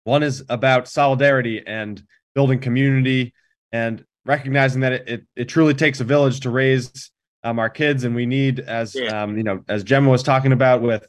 [0.03, 2.01] one is about solidarity and
[2.33, 3.33] building community
[3.71, 7.11] and recognizing that it, it, it truly takes a village to raise
[7.43, 8.03] um, our kids.
[8.03, 9.23] And we need, as yeah.
[9.23, 11.07] um, you know, as Gemma was talking about with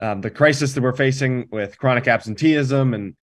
[0.00, 3.14] um, the crisis that we're facing with chronic absenteeism and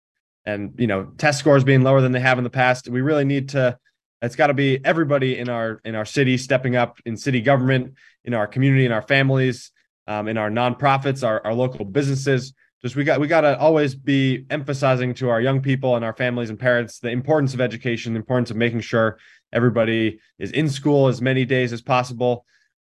[0.47, 3.25] and you know test scores being lower than they have in the past, we really
[3.25, 3.79] need to
[4.25, 7.95] it's got to be everybody in our in our city stepping up in city government,
[8.25, 9.71] in our community, in our families,
[10.07, 12.55] um, in our nonprofits, our, our local businesses.
[12.85, 16.13] Just we got we got to always be emphasizing to our young people and our
[16.13, 19.19] families and parents the importance of education, the importance of making sure
[19.55, 22.45] everybody is in school as many days as possible,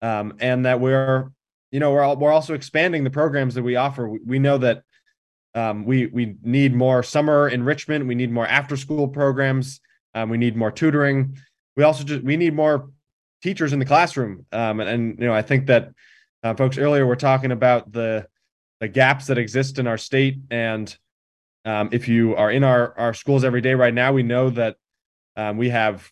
[0.03, 1.31] um, and that we're
[1.71, 4.07] you know we're all, we're also expanding the programs that we offer.
[4.07, 4.83] We, we know that
[5.55, 8.05] um, we we need more summer enrichment.
[8.05, 9.81] We need more after school programs.
[10.13, 11.35] Um, we need more tutoring.
[11.75, 12.91] We also just we need more
[13.41, 14.45] teachers in the classroom.
[14.51, 15.89] Um, and, and, you know, I think that
[16.43, 18.27] uh, folks earlier were talking about the
[18.79, 20.37] the gaps that exist in our state.
[20.49, 20.95] And
[21.65, 24.77] um, if you are in our our schools every day right now, we know that
[25.35, 26.11] um, we have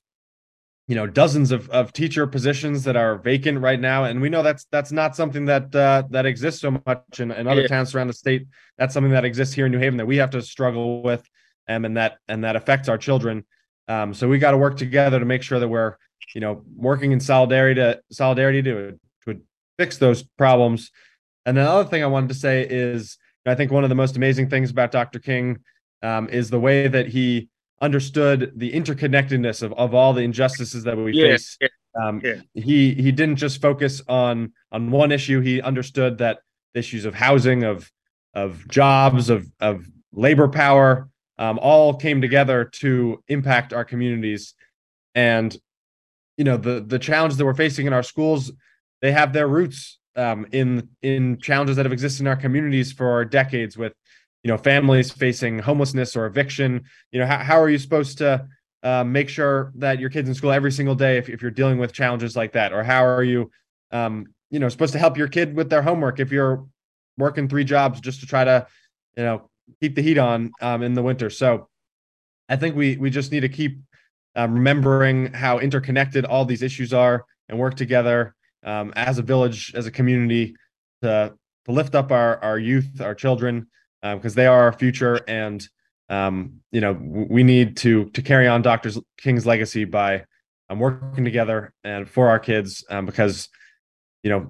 [0.88, 4.42] you know dozens of, of teacher positions that are vacant right now and we know
[4.42, 7.68] that's that's not something that uh, that exists so much in, in other yeah.
[7.68, 10.30] towns around the state that's something that exists here in new haven that we have
[10.30, 11.30] to struggle with
[11.68, 13.44] um, and that and that affects our children
[13.88, 15.96] um, so we got to work together to make sure that we're,
[16.36, 19.42] you know, working in solidarity to solidarity to, to
[19.78, 20.92] fix those problems.
[21.48, 24.50] And another thing I wanted to say is, I think one of the most amazing
[24.50, 25.18] things about Dr.
[25.18, 25.60] King
[26.04, 27.48] um, is the way that he
[27.82, 31.58] understood the interconnectedness of, of all the injustices that we yeah, face.
[31.62, 32.42] Yeah, um, yeah.
[32.54, 35.40] He he didn't just focus on on one issue.
[35.40, 36.40] He understood that
[36.74, 37.90] the issues of housing, of
[38.34, 41.08] of jobs, of of labor power,
[41.38, 44.54] um, all came together to impact our communities.
[45.16, 45.56] And
[46.36, 48.52] you know the the challenges that we're facing in our schools,
[49.02, 53.24] they have their roots um, in in challenges that have existed in our communities for
[53.26, 53.78] decades.
[53.78, 53.94] With
[54.44, 56.84] you know families facing homelessness or eviction.
[57.12, 58.48] You know how how are you supposed to
[58.84, 61.78] uh, make sure that your kids in school every single day if, if you're dealing
[61.78, 63.52] with challenges like that or how are you
[63.92, 66.66] um, you know supposed to help your kid with their homework if you're
[67.18, 68.66] working three jobs just to try to
[69.18, 69.50] you know
[69.82, 71.30] keep the heat on um, in the winter.
[71.30, 71.68] So
[72.48, 73.80] I think we we just need to keep
[74.36, 78.36] um, remembering how interconnected all these issues are and work together
[78.68, 80.56] um, as a village, as a community
[81.02, 81.34] to
[81.66, 83.68] to lift up our our youth, our children,
[84.02, 85.20] because um, they are our future.
[85.28, 85.68] And
[86.10, 88.92] um, you know we need to to carry on Dr.
[89.18, 90.26] King's legacy by
[90.70, 93.50] um, working together and for our kids because
[94.24, 94.48] you know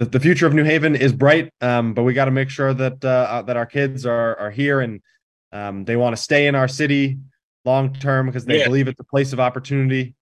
[0.00, 2.74] the, the future of New Haven is bright, um, but we got to make sure
[2.74, 5.00] that uh, uh, that our kids are are here and
[5.52, 7.18] um, they want to stay in our city
[7.64, 8.64] long term because they yeah.
[8.64, 10.14] believe it's a place of opportunity.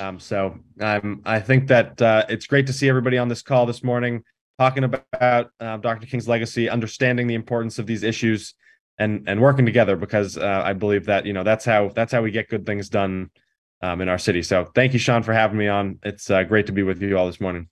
[0.00, 3.66] Um, so um, I think that uh, it's great to see everybody on this call
[3.66, 4.22] this morning
[4.58, 6.06] talking about uh, Dr.
[6.06, 8.54] King's legacy, understanding the importance of these issues,
[8.98, 12.22] and and working together because uh, I believe that you know that's how that's how
[12.22, 13.30] we get good things done
[13.82, 14.42] um, in our city.
[14.42, 15.98] So thank you, Sean, for having me on.
[16.02, 17.68] It's uh, great to be with you all this morning.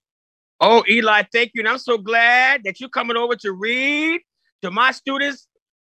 [0.60, 1.62] Oh, Eli, thank you.
[1.62, 4.20] And I'm so glad that you're coming over to read
[4.62, 5.46] to my students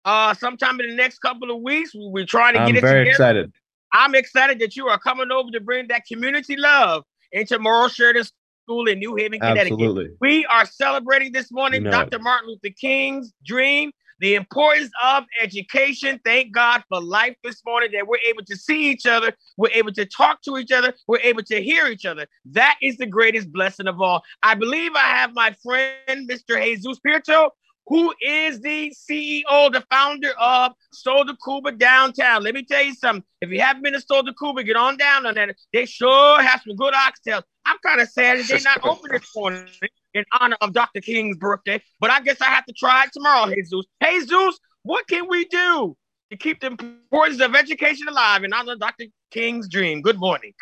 [0.03, 1.91] uh sometime in the next couple of weeks.
[1.93, 3.11] We're trying to I'm get it very together.
[3.11, 3.53] excited.
[3.93, 8.25] I'm excited that you are coming over to bring that community love into Mauro-Sheridan
[8.65, 9.73] School in New Haven, Connecticut.
[9.73, 10.09] Absolutely.
[10.19, 12.19] We are celebrating this morning Dr.
[12.19, 16.19] Martin Luther King's dream, the importance of education.
[16.23, 19.91] Thank God for life this morning that we're able to see each other, we're able
[19.93, 22.27] to talk to each other, we're able to hear each other.
[22.45, 24.23] That is the greatest blessing of all.
[24.43, 26.63] I believe I have my friend, Mr.
[26.63, 27.49] Jesus Prieto,
[27.87, 32.43] who is the CEO, the founder of Soul de Cuba downtown.
[32.43, 33.23] Let me tell you something.
[33.41, 35.55] If you haven't been to Soul de Cuba, get on down on that.
[35.73, 37.43] They sure have some good oxtails.
[37.65, 39.67] I'm kind of sad that they're not open this morning
[40.13, 41.01] in honor of Dr.
[41.01, 43.85] King's birthday, but I guess I have to try it tomorrow, Jesus.
[44.03, 45.95] Jesus, what can we do
[46.31, 49.05] to keep the importance of education alive in honor of Dr.
[49.31, 50.01] King's dream?
[50.01, 50.53] Good morning.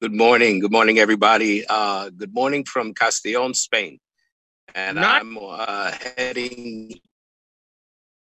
[0.00, 0.60] Good morning.
[0.60, 1.64] Good morning, everybody.
[1.68, 3.98] Uh, good morning from Castellon, Spain.
[4.74, 7.00] And Not- I'm uh, heading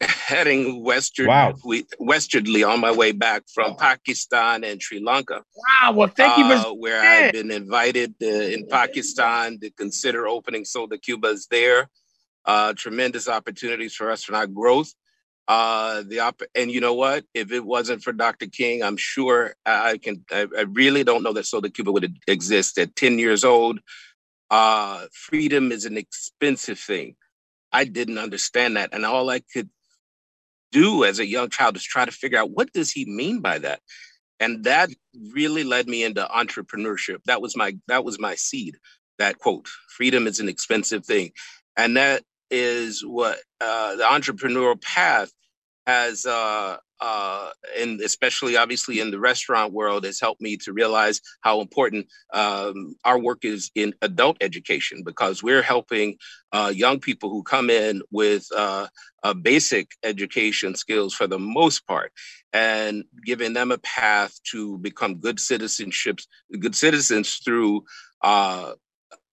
[0.02, 1.54] heading westward, Wow.
[1.64, 5.44] we, westwardly on my way back from Pakistan and Sri Lanka.
[5.84, 5.92] Wow.
[5.92, 7.02] Well, thank you uh, for where.
[7.02, 11.88] I've been invited uh, in Pakistan to consider opening Soul de Cubas there.
[12.46, 14.92] Uh, tremendous opportunities for us for our growth.
[15.48, 17.24] Uh, the op- and you know what?
[17.36, 18.48] If it wasn't for Dr.
[18.48, 20.26] King, I'm sure I can.
[20.32, 23.80] I, I really don't know that Soul de Cuba would exist at 10 years old.
[24.52, 27.16] Uh, freedom is an expensive thing.
[27.74, 29.70] I didn't understand that, and all I could
[30.74, 33.60] do as a young child is try to figure out what does he mean by
[33.60, 33.82] that?
[34.39, 34.91] And that
[35.34, 37.20] really led me into entrepreneurship.
[37.26, 38.78] That was my that was my seed
[39.20, 41.32] that quote freedom is an expensive thing.
[41.78, 45.32] And that is what uh, the entrepreneurial path
[45.88, 51.20] has uh, uh, and especially obviously in the restaurant world has helped me to realize
[51.41, 56.16] how important um, our work is in adult education because we're helping
[56.52, 58.88] uh, young people who come in with uh,
[59.41, 62.12] basic education skills for the most part
[62.54, 66.28] and giving them a path to become good citizenships
[66.60, 67.84] good citizens through
[68.24, 68.74] uh,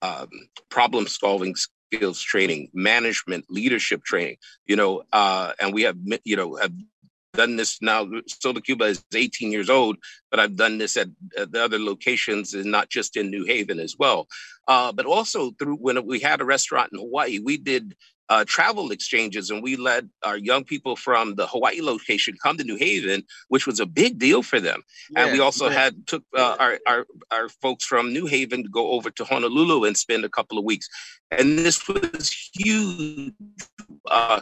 [0.03, 0.29] um,
[0.71, 6.57] problem solving skills training management leadership training you know uh, and we have you know
[6.57, 6.73] have
[7.35, 8.07] done this now.
[8.27, 9.97] Soul de Cuba is 18 years old,
[10.31, 13.79] but I've done this at, at the other locations and not just in New Haven
[13.79, 14.29] as well.
[14.67, 17.95] Uh, but also through when we had a restaurant in Hawaii, we did
[18.29, 22.65] uh, travel exchanges and we let our young people from the Hawaii location come to
[22.65, 24.83] New Haven, which was a big deal for them.
[25.17, 25.75] and we also yes.
[25.75, 29.85] had took uh, our, our our folks from New Haven to go over to Honolulu
[29.85, 30.89] and spend a couple of weeks.
[31.31, 33.33] And this was huge,
[34.11, 34.41] uh,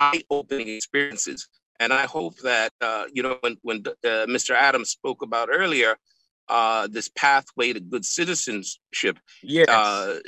[0.00, 1.48] eye-opening experiences.
[1.80, 4.54] And I hope that uh, you know when when uh, Mr.
[4.54, 5.96] Adams spoke about earlier,
[6.48, 9.18] uh, this pathway to good citizenship.
[9.42, 9.68] Yes.
[9.68, 10.18] Uh,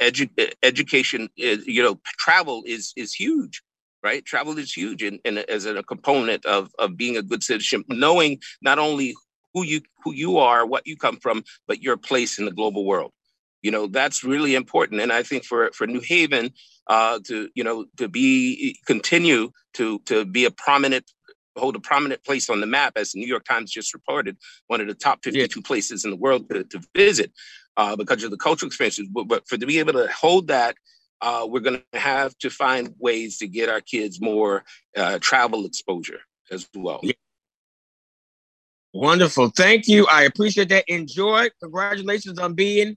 [0.00, 3.62] edu- education is you know travel is is huge
[4.02, 7.84] right travel is huge in, in as a component of of being a good citizen
[7.88, 9.14] knowing not only
[9.52, 12.84] who you who you are what you come from but your place in the global
[12.84, 13.12] world
[13.62, 16.50] you know that's really important and i think for for new haven
[16.86, 21.10] uh to you know to be continue to to be a prominent
[21.56, 24.36] hold a prominent place on the map as the new york times just reported
[24.68, 27.32] one of the top 52 places in the world to, to visit
[27.76, 30.74] uh, because of the cultural experiences but, but for to be able to hold that
[31.22, 34.64] uh, we're going to have to find ways to get our kids more
[34.96, 37.00] uh, travel exposure as well
[38.92, 39.50] Wonderful.
[39.50, 40.06] Thank you.
[40.08, 40.84] I appreciate that.
[40.88, 41.48] Enjoy.
[41.62, 42.96] Congratulations on being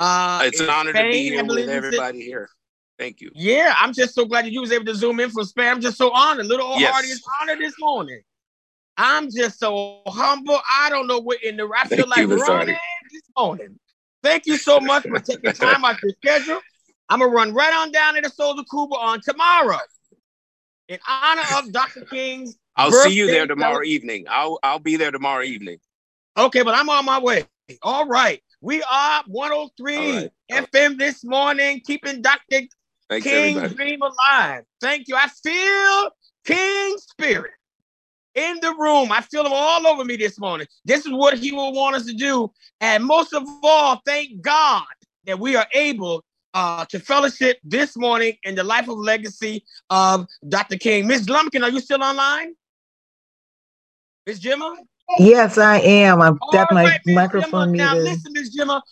[0.00, 2.48] uh it's an honor to be here with everybody here
[2.98, 5.44] thank you Yeah, I'm just so glad that you was able to zoom in from
[5.44, 5.68] Spain.
[5.68, 6.46] I'm just so honored.
[6.46, 7.04] Little old Yes.
[7.04, 8.22] Is honored this morning.
[8.96, 10.58] I'm just so humble.
[10.70, 12.76] I don't know what in the I feel Thank like you, running
[13.12, 13.78] this morning.
[14.22, 16.60] Thank you so much for taking time out your schedule.
[17.08, 19.78] I'm gonna run right on down to the Soul de Cuba on tomorrow
[20.88, 22.02] in honor of Dr.
[22.02, 22.56] King's.
[22.76, 25.78] i'll see you there tomorrow evening i'll i'll be there tomorrow evening
[26.36, 27.44] Okay, but I'm on my way.
[27.82, 28.42] All right.
[28.64, 30.32] We are 103 All right.
[30.50, 32.62] FM this morning, keeping Dr.
[33.10, 34.64] thanks King everybody Dream alive.
[34.80, 35.16] Thank you.
[35.16, 36.10] I feel
[36.46, 37.52] King spirit
[38.34, 39.12] in the room.
[39.12, 40.66] I feel him all over me this morning.
[40.86, 42.50] This is what he will want us to do.
[42.80, 44.84] And most of all, thank God
[45.26, 50.26] that we are able uh, to fellowship this morning in the life of legacy of
[50.48, 50.78] Dr.
[50.78, 51.06] King.
[51.06, 52.54] Miss Lumpkin, are you still online?
[54.26, 54.74] Miss Gemma?
[55.18, 56.20] Yes, I am.
[56.20, 57.76] I've got my microphone Gemma.
[57.76, 58.12] Now, muted.
[58.12, 58.82] listen, Miss Gemma.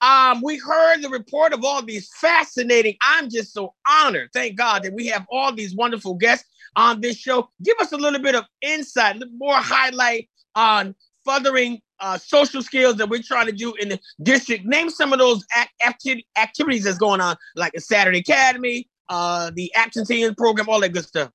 [0.00, 2.96] Um, we heard the report of all these fascinating.
[3.02, 4.30] I'm just so honored.
[4.32, 7.50] Thank God that we have all these wonderful guests on this show.
[7.62, 10.94] Give us a little bit of insight, a little more highlight on
[11.24, 14.64] furthering uh, social skills that we're trying to do in the district.
[14.64, 19.50] Name some of those act- acti- activities that's going on, like the Saturday Academy, uh,
[19.54, 21.30] the absentee program, all that good stuff.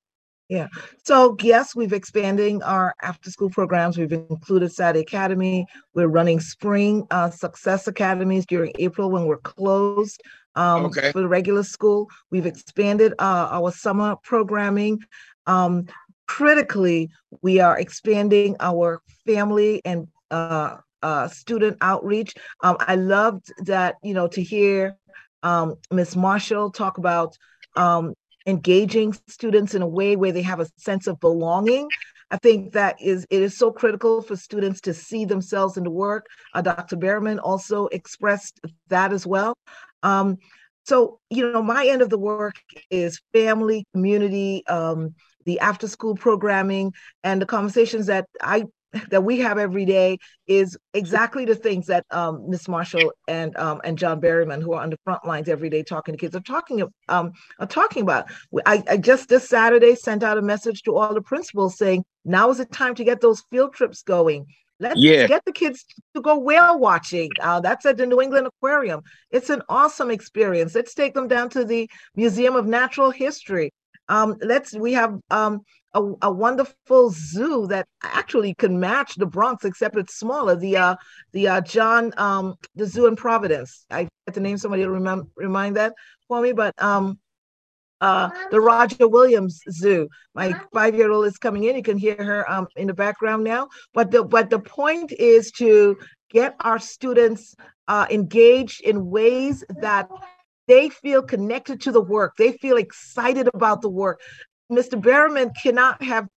[0.48, 0.68] Yeah.
[1.04, 3.96] So yes, we've expanding our after school programs.
[3.96, 5.66] We've included Saturday Academy.
[5.94, 10.22] We're running spring uh, success academies during April when we're closed
[10.54, 11.12] um, okay.
[11.12, 12.08] for the regular school.
[12.30, 15.00] We've expanded uh, our summer programming.
[15.46, 15.86] Um,
[16.26, 17.10] critically,
[17.42, 22.34] we are expanding our family and uh, uh, student outreach.
[22.62, 24.96] Um, I loved that, you know, to hear
[25.42, 26.16] um, Ms.
[26.16, 27.36] Marshall talk about
[27.76, 28.14] um,
[28.46, 31.88] engaging students in a way where they have a sense of belonging.
[32.30, 35.90] I think that is it is so critical for students to see themselves in the
[35.90, 36.26] work.
[36.52, 36.96] Uh, Dr.
[36.96, 39.54] Berryman also expressed that as well.
[40.02, 40.38] Um,
[40.84, 42.56] so, you know, my end of the work
[42.90, 45.14] is family, community, um,
[45.46, 46.92] the after school programming,
[47.22, 48.64] and the conversations that I
[49.10, 53.80] that we have every day is exactly the things that um, Miss Marshall and um,
[53.84, 56.40] and John Berryman, who are on the front lines every day talking to kids, are
[56.40, 58.30] talking um, are talking about.
[58.66, 62.50] I, I just this Saturday sent out a message to all the principals saying now
[62.50, 64.46] is the time to get those field trips going.
[64.80, 65.26] Let's yeah.
[65.26, 65.84] get the kids
[66.14, 67.30] to go whale watching.
[67.40, 69.02] Uh, that's at the New England Aquarium.
[69.30, 70.74] It's an awesome experience.
[70.74, 73.72] Let's take them down to the Museum of Natural History.
[74.08, 75.60] Um, let's we have um,
[75.94, 80.56] a, a, wonderful zoo that actually can match the Bronx, except it's smaller.
[80.56, 80.96] The uh,
[81.32, 83.86] the uh, John um, the zoo in Providence.
[83.90, 85.94] I get to name somebody remember remind that
[86.28, 87.18] for me, but um,
[88.00, 90.08] uh, the Roger Williams Zoo.
[90.34, 91.76] My five-year-old is coming in.
[91.76, 93.68] You can hear her um, in the background now.
[93.92, 95.96] But the but the point is to
[96.30, 97.54] get our students
[97.88, 100.08] uh, engaged in ways that
[100.66, 102.34] they feel connected to the work.
[102.36, 104.20] They feel excited about the work.
[104.70, 105.00] Mr.
[105.00, 106.28] Berryman cannot have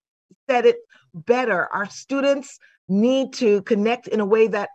[0.49, 0.77] said it
[1.13, 1.67] better.
[1.73, 4.69] Our students need to connect in a way that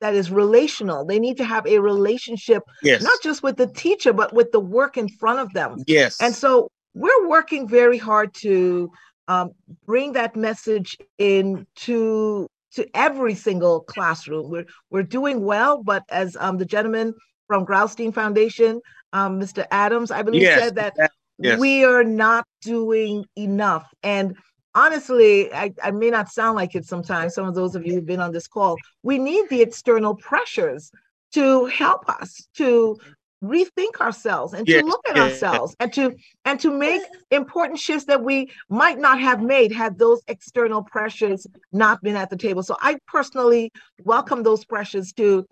[0.00, 1.04] that is relational.
[1.04, 3.02] They need to have a relationship, yes.
[3.02, 5.84] not just with the teacher, but with the work in front of them.
[5.86, 6.20] Yes.
[6.20, 8.90] And so we're working very hard to
[9.28, 9.52] um,
[9.86, 14.50] bring that message in to to every single classroom.
[14.50, 17.14] We're we're doing well, but as um, the gentleman
[17.46, 18.80] from Graustein Foundation,
[19.12, 19.66] um, Mr.
[19.70, 20.58] Adams, I believe, yes.
[20.58, 20.94] said that
[21.42, 21.58] yes.
[21.58, 23.88] we are not doing enough.
[24.02, 24.36] And
[24.74, 28.06] honestly, I, I may not sound like it sometimes, some of those of you who've
[28.06, 30.90] been on this call, we need the external pressures
[31.32, 32.98] to help us to
[33.42, 35.32] rethink ourselves and yes, to look at yes.
[35.32, 36.14] ourselves and to
[36.44, 41.44] and to make important shifts that we might not have made had those external pressures
[41.72, 43.72] not been at the table so i personally
[44.04, 45.44] welcome those pressures to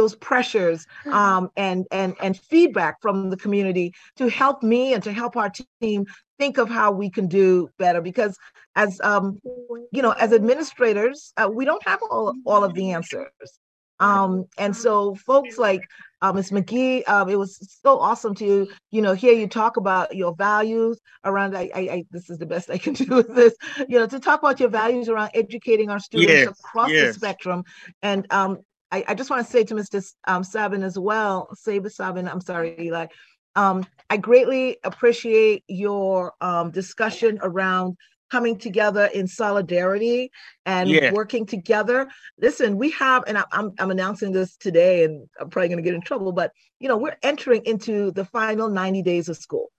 [0.00, 1.12] those pressures mm-hmm.
[1.12, 5.52] um, and and and feedback from the community to help me and to help our
[5.82, 6.06] team
[6.38, 8.34] think of how we can do better because
[8.76, 9.38] as um,
[9.92, 13.58] you know as administrators uh, we don't have all, all of the answers
[14.00, 15.82] um, and so folks like
[16.22, 16.50] uh, Ms.
[16.50, 20.98] McGee, um, it was so awesome to you know hear you talk about your values
[21.24, 21.56] around.
[21.56, 23.54] I, I, I, this is the best I can do with this.
[23.88, 27.08] You know, to talk about your values around educating our students yes, across yes.
[27.08, 27.64] the spectrum,
[28.02, 28.58] and um,
[28.92, 30.04] I, I just want to say to Mr.
[30.26, 33.06] Um, Sabin as well, Saber Sabin, I'm sorry, Eli.
[33.56, 37.96] Um, I greatly appreciate your um, discussion around
[38.30, 40.30] coming together in solidarity
[40.64, 41.12] and yeah.
[41.12, 42.08] working together.
[42.38, 45.82] Listen, we have, and I, I'm, I'm announcing this today, and I'm probably going to
[45.82, 49.70] get in trouble, but you know, we're entering into the final 90 days of school.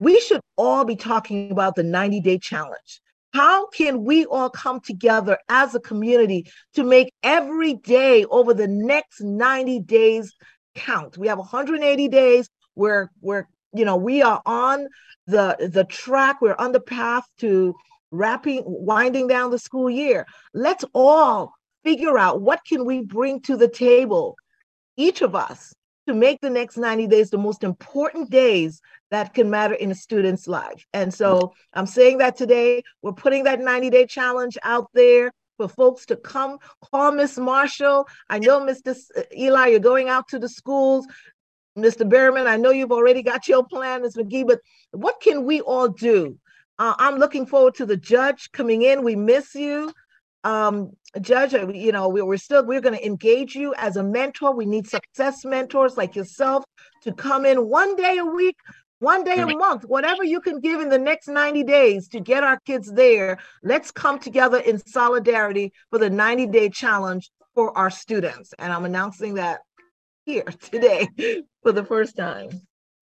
[0.00, 3.00] We should all be talking about the 90 day challenge.
[3.32, 8.66] How can we all come together as a community to make every day over the
[8.66, 10.32] next 90 days
[10.74, 11.16] count?
[11.16, 14.88] We have 180 days where we're, you know, we are on
[15.26, 17.74] the the track, we're on the path to
[18.10, 20.26] wrapping winding down the school year.
[20.52, 21.52] Let's all
[21.84, 24.36] figure out what can we bring to the table,
[24.96, 25.72] each of us,
[26.10, 28.80] to make the next 90 days the most important days
[29.10, 30.84] that can matter in a student's life.
[30.92, 35.68] And so I'm saying that today, we're putting that 90 day challenge out there for
[35.68, 36.58] folks to come
[36.90, 38.08] call Miss Marshall.
[38.28, 38.96] I know, Mr.
[39.16, 41.06] Uh, Eli, you're going out to the schools.
[41.78, 42.08] Mr.
[42.08, 44.16] Berryman, I know you've already got your plan, Ms.
[44.16, 46.38] McGee, but what can we all do?
[46.78, 49.04] Uh, I'm looking forward to the judge coming in.
[49.04, 49.92] We miss you.
[50.42, 54.02] Um, judge, uh, you know, we, we're still, we're going to engage you as a
[54.02, 54.54] mentor.
[54.54, 56.64] We need success mentors like yourself
[57.02, 58.56] to come in one day a week
[59.00, 62.44] one day a month, whatever you can give in the next 90 days to get
[62.44, 63.38] our kids there.
[63.62, 68.52] Let's come together in solidarity for the 90 day challenge for our students.
[68.58, 69.60] And I'm announcing that
[70.26, 71.08] here today
[71.62, 72.50] for the first time.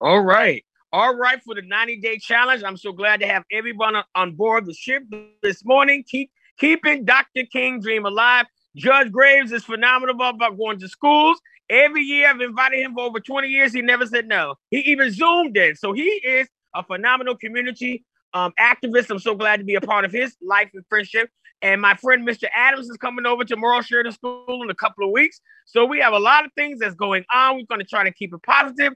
[0.01, 0.63] All right.
[0.91, 2.63] All right, for the 90 day challenge.
[2.63, 5.03] I'm so glad to have everyone on board the ship
[5.43, 6.03] this morning.
[6.07, 7.43] Keep keeping Dr.
[7.51, 8.45] King dream alive.
[8.75, 11.39] Judge Graves is phenomenal about going to schools.
[11.69, 13.73] Every year I've invited him for over 20 years.
[13.73, 14.55] He never said no.
[14.69, 15.75] He even zoomed in.
[15.75, 19.09] So he is a phenomenal community um, activist.
[19.09, 21.29] I'm so glad to be a part of his life and friendship.
[21.61, 22.45] And my friend Mr.
[22.55, 25.41] Adams is coming over to Mauro-Sheridan School in a couple of weeks.
[25.65, 27.57] So we have a lot of things that's going on.
[27.57, 28.93] We're going to try to keep it positive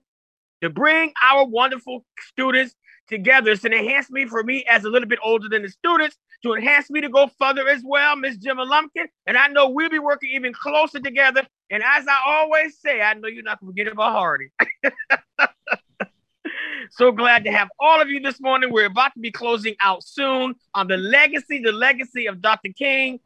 [0.61, 2.73] to bring our wonderful students
[3.07, 3.51] together.
[3.51, 6.89] It's an enhancement for me as a little bit older than the students to enhance
[6.89, 9.07] me to go further as well, Miss Gemma Lumpkin.
[9.27, 11.45] And I know we'll be working even closer together.
[11.69, 14.49] And as I always say, I know you're not going to forget about Hardy.
[16.91, 18.71] so glad to have all of you this morning.
[18.71, 22.69] We're about to be closing out soon on the legacy, the legacy of Dr.
[22.77, 23.19] King.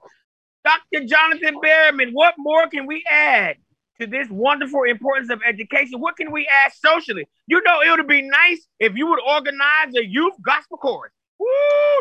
[0.63, 1.05] Dr.
[1.05, 3.55] Jonathan Berryman, what more can we add
[3.99, 5.99] to this wonderful importance of education?
[5.99, 7.27] What can we add socially?
[7.47, 11.11] You know, it would be nice if you would organize a youth gospel chorus.
[11.39, 11.47] Woo!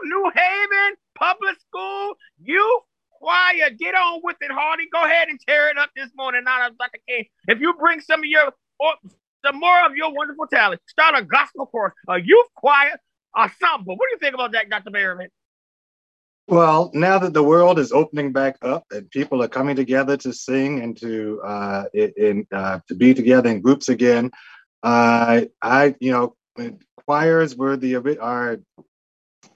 [0.05, 3.71] New Haven Public School Youth Choir.
[3.79, 4.85] Get on with it, Hardy.
[4.93, 6.45] Go ahead and tear it up this morning.
[6.45, 6.99] not Now, Dr.
[7.09, 8.95] King, if you bring some of your or
[9.45, 12.99] some more of your wonderful talent, start a gospel chorus, a youth choir,
[13.61, 13.95] samba.
[13.95, 14.91] What do you think about that, Dr.
[14.91, 15.29] Berryman?
[16.49, 20.33] Well, now that the world is opening back up and people are coming together to
[20.33, 24.31] sing and to uh, in, uh, to be together in groups again,
[24.83, 26.37] uh, I you know
[27.05, 28.59] choirs were the are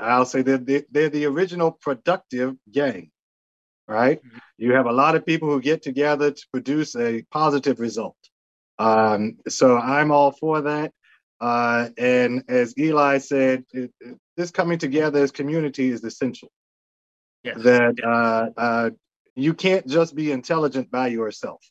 [0.01, 3.11] I'll say they're, they're the original productive gang,
[3.87, 4.19] right?
[4.19, 4.39] Mm-hmm.
[4.59, 8.17] You have a lot of people who get together to produce a positive result.
[8.79, 10.93] Um, so I'm all for that.
[11.41, 16.51] Uh, and as Eli said, it, it, this coming together as community is essential.
[17.43, 17.63] Yes.
[17.63, 18.91] That uh, uh,
[19.35, 21.65] you can't just be intelligent by yourself.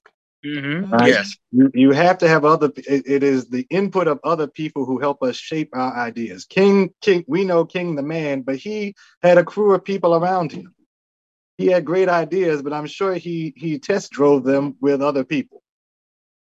[0.45, 0.91] Mm-hmm.
[0.91, 1.09] Right?
[1.09, 1.36] Yes.
[1.51, 4.99] You, you have to have other, it, it is the input of other people who
[4.99, 6.45] help us shape our ideas.
[6.45, 10.51] King, King, we know King the man, but he had a crew of people around
[10.51, 10.74] him.
[11.57, 15.61] He had great ideas, but I'm sure he he test drove them with other people,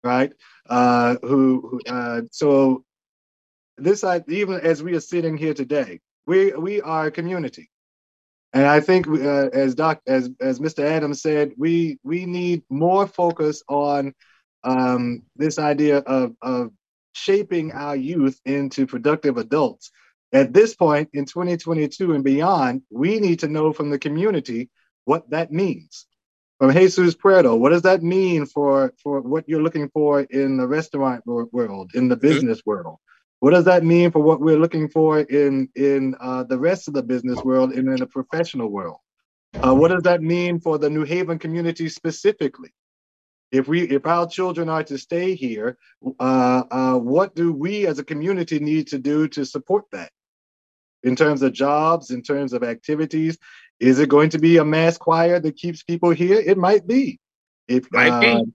[0.04, 0.32] right?
[0.70, 2.84] Uh, who, who uh, so
[3.76, 7.68] this even as we are sitting here today, we we are a community.
[8.52, 10.82] And I think, uh, as Doc, as as Mr.
[10.82, 14.14] Adams said, we we need more focus on
[14.64, 16.70] um, this idea of of
[17.12, 19.90] shaping our youth into productive adults.
[20.32, 24.70] At this point in 2022 and beyond, we need to know from the community
[25.04, 26.06] what that means.
[26.58, 30.66] From Jesus Prieto, what does that mean for for what you're looking for in the
[30.66, 32.98] restaurant world, in the business world?
[33.40, 36.94] What does that mean for what we're looking for in in uh, the rest of
[36.94, 38.98] the business world and in the professional world?
[39.60, 42.70] Uh, what does that mean for the New Haven community specifically?
[43.50, 45.78] If we if our children are to stay here,
[46.18, 50.10] uh, uh, what do we as a community need to do to support that?
[51.04, 53.38] In terms of jobs, in terms of activities,
[53.78, 56.40] is it going to be a mass choir that keeps people here?
[56.40, 57.20] It might be.
[57.68, 58.52] If might be.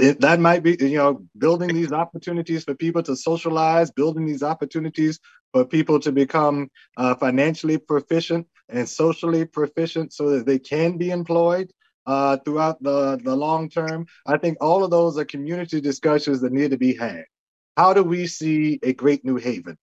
[0.00, 4.42] It, that might be you know building these opportunities for people to socialize building these
[4.42, 5.18] opportunities
[5.52, 11.10] for people to become uh, financially proficient and socially proficient so that they can be
[11.10, 11.72] employed
[12.06, 14.06] uh, throughout the, the long term.
[14.26, 17.24] I think all of those are community discussions that need to be had.
[17.76, 19.78] How do we see a great new haven?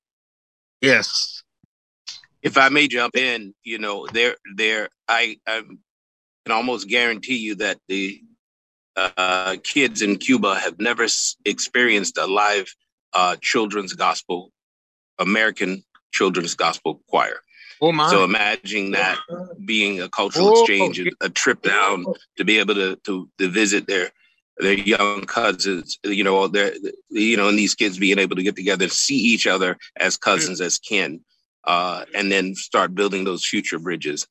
[0.81, 1.43] Yes.
[2.41, 5.61] If i may jump in you know there there i i
[6.45, 8.21] can almost guarantee you that the
[8.95, 12.73] uh, kids in Cuba have never s- experienced a live
[13.13, 14.51] uh, children's gospel,
[15.19, 17.41] American children's gospel choir.
[17.81, 18.09] Oh my.
[18.09, 19.19] So imagine that
[19.65, 22.05] being a cultural oh, exchange, a trip down
[22.37, 24.11] to be able to, to, to visit their
[24.57, 26.73] their young cousins, you know, their
[27.09, 30.61] you know, and these kids being able to get together, see each other as cousins,
[30.61, 31.19] as kin,
[31.65, 34.27] uh, and then start building those future bridges.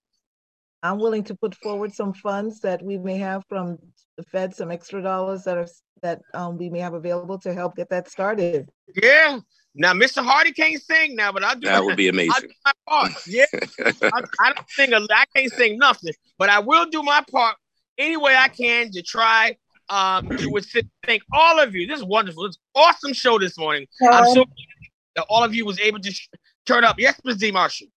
[0.85, 3.78] I'm willing to put forward some funds that we may have from
[4.18, 5.66] the Fed some extra dollars that are
[6.03, 8.68] that um, we may have available to help get that started.
[9.03, 9.41] Yeah.
[9.74, 10.22] Now, Mr.
[10.22, 11.66] Hardy can't sing now, but I do.
[11.66, 12.51] That would be amazing.
[12.66, 13.12] my part.
[13.26, 13.47] Yeah.
[13.80, 14.93] I, I, don't sing.
[14.93, 17.57] A, I can't sing nothing, but I will do my part
[17.97, 19.57] any way I can to try
[19.89, 20.85] um, to assist.
[21.07, 21.87] Thank all of you.
[21.87, 22.45] This is wonderful.
[22.45, 23.87] It's awesome show this morning.
[24.03, 24.45] Um, I'm so
[25.16, 26.28] that all of you was able to sh-
[26.66, 26.97] turn up.
[26.99, 27.39] Yes, Ms.
[27.39, 27.51] D.
[27.51, 27.89] Marshall.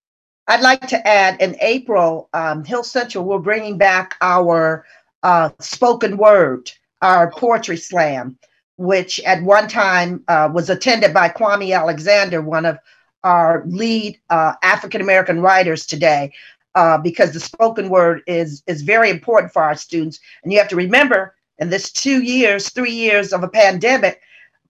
[0.47, 4.85] I'd like to add in April, um, Hill Central, we're bringing back our
[5.23, 6.71] uh, spoken word,
[7.01, 8.37] our poetry slam,
[8.77, 12.77] which at one time uh, was attended by Kwame Alexander, one of
[13.25, 16.31] our lead uh, African American writers today,
[16.75, 20.19] uh, because the spoken word is is very important for our students.
[20.43, 24.21] And you have to remember, in this two years, three years of a pandemic,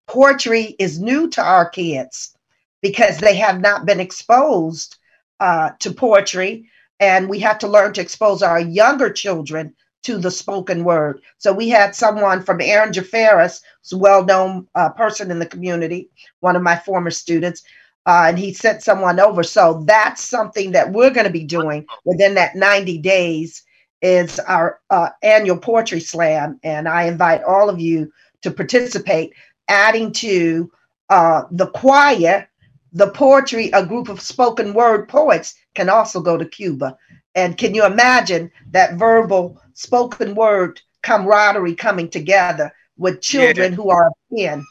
[0.07, 2.35] poetry is new to our kids
[2.81, 4.97] because they have not been exposed
[5.39, 6.69] uh, to poetry,
[6.99, 9.73] and we have to learn to expose our younger children
[10.03, 11.21] to the spoken word.
[11.37, 16.09] So we had someone from Aaron Jafaris, who's a well-known uh, person in the community,
[16.39, 17.63] one of my former students.
[18.05, 19.43] uh, and he sent someone over.
[19.43, 23.63] So that's something that we're going to be doing within that 90 days
[24.01, 26.59] is our uh, annual poetry slam.
[26.63, 28.11] And I invite all of you
[28.43, 29.33] to participate,
[29.69, 30.71] adding to
[31.09, 32.47] uh, the choir,
[32.93, 36.97] the poetry, a group of spoken word poets can also go to Cuba.
[37.35, 43.75] And can you imagine that verbal spoken word camaraderie coming together with children Yeah.
[43.75, 44.65] who are in?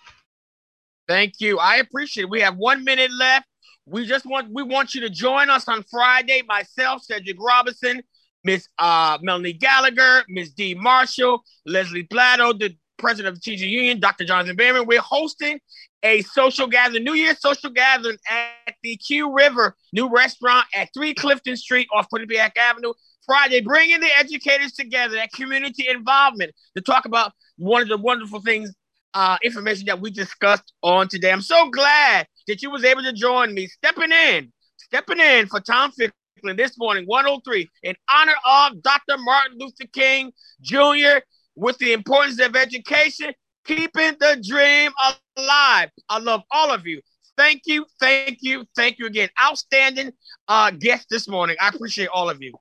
[1.08, 1.58] Thank you.
[1.58, 2.30] I appreciate it.
[2.30, 3.46] We have one minute left.
[3.86, 6.42] We just want we want you to join us on Friday.
[6.48, 8.02] Myself, Cedric Robinson,
[8.42, 10.74] Miss uh, Melanie Gallagher, Miss D.
[10.74, 14.24] Marshall, Leslie Plato, the president of the Teacher Union, Dr.
[14.24, 14.86] Jonathan Berryman.
[14.86, 15.60] We're hosting
[16.06, 21.14] a social gathering, New Year's social gathering at the Q River new restaurant at 3
[21.14, 22.92] Clifton Street off Quinnipiac Avenue.
[23.26, 28.40] Friday, bringing the educators together, that community involvement to talk about one of the wonderful
[28.40, 28.72] things
[29.14, 31.32] uh, information that we discussed on today.
[31.32, 35.58] I'm so glad that you was able to join me, stepping in, stepping in for
[35.58, 39.16] Tom Ficklin this morning, 103, in honor of Dr.
[39.18, 40.30] Martin Luther King
[40.60, 41.18] Jr.
[41.56, 43.32] with the importance of education,
[43.66, 44.92] keeping the dream
[45.36, 45.90] alive.
[46.08, 47.00] I love all of you.
[47.36, 49.28] Thank you, thank you, thank you again.
[49.42, 50.12] Outstanding
[50.48, 51.56] uh, guest this morning.
[51.60, 52.54] I appreciate all of you.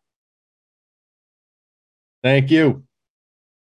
[2.23, 2.83] Thank you.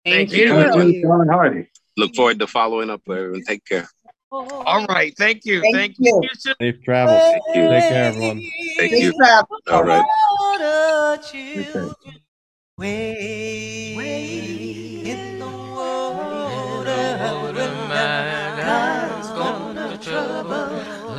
[0.04, 0.38] Thank, Thank you.
[0.44, 1.68] you, John Hardy.
[1.96, 3.42] Look forward to following up, with everyone.
[3.42, 3.88] Take care.
[4.32, 6.22] All right, thank you, Thank thank you.
[6.22, 6.54] you.
[6.60, 7.22] Safe travels.
[7.22, 7.68] Thank you.
[7.68, 8.40] Take care, everyone.
[8.78, 9.12] Thank Safe you.
[9.12, 9.58] travel.
[9.68, 10.04] All right
[16.90, 20.68] trouble in gonna trouble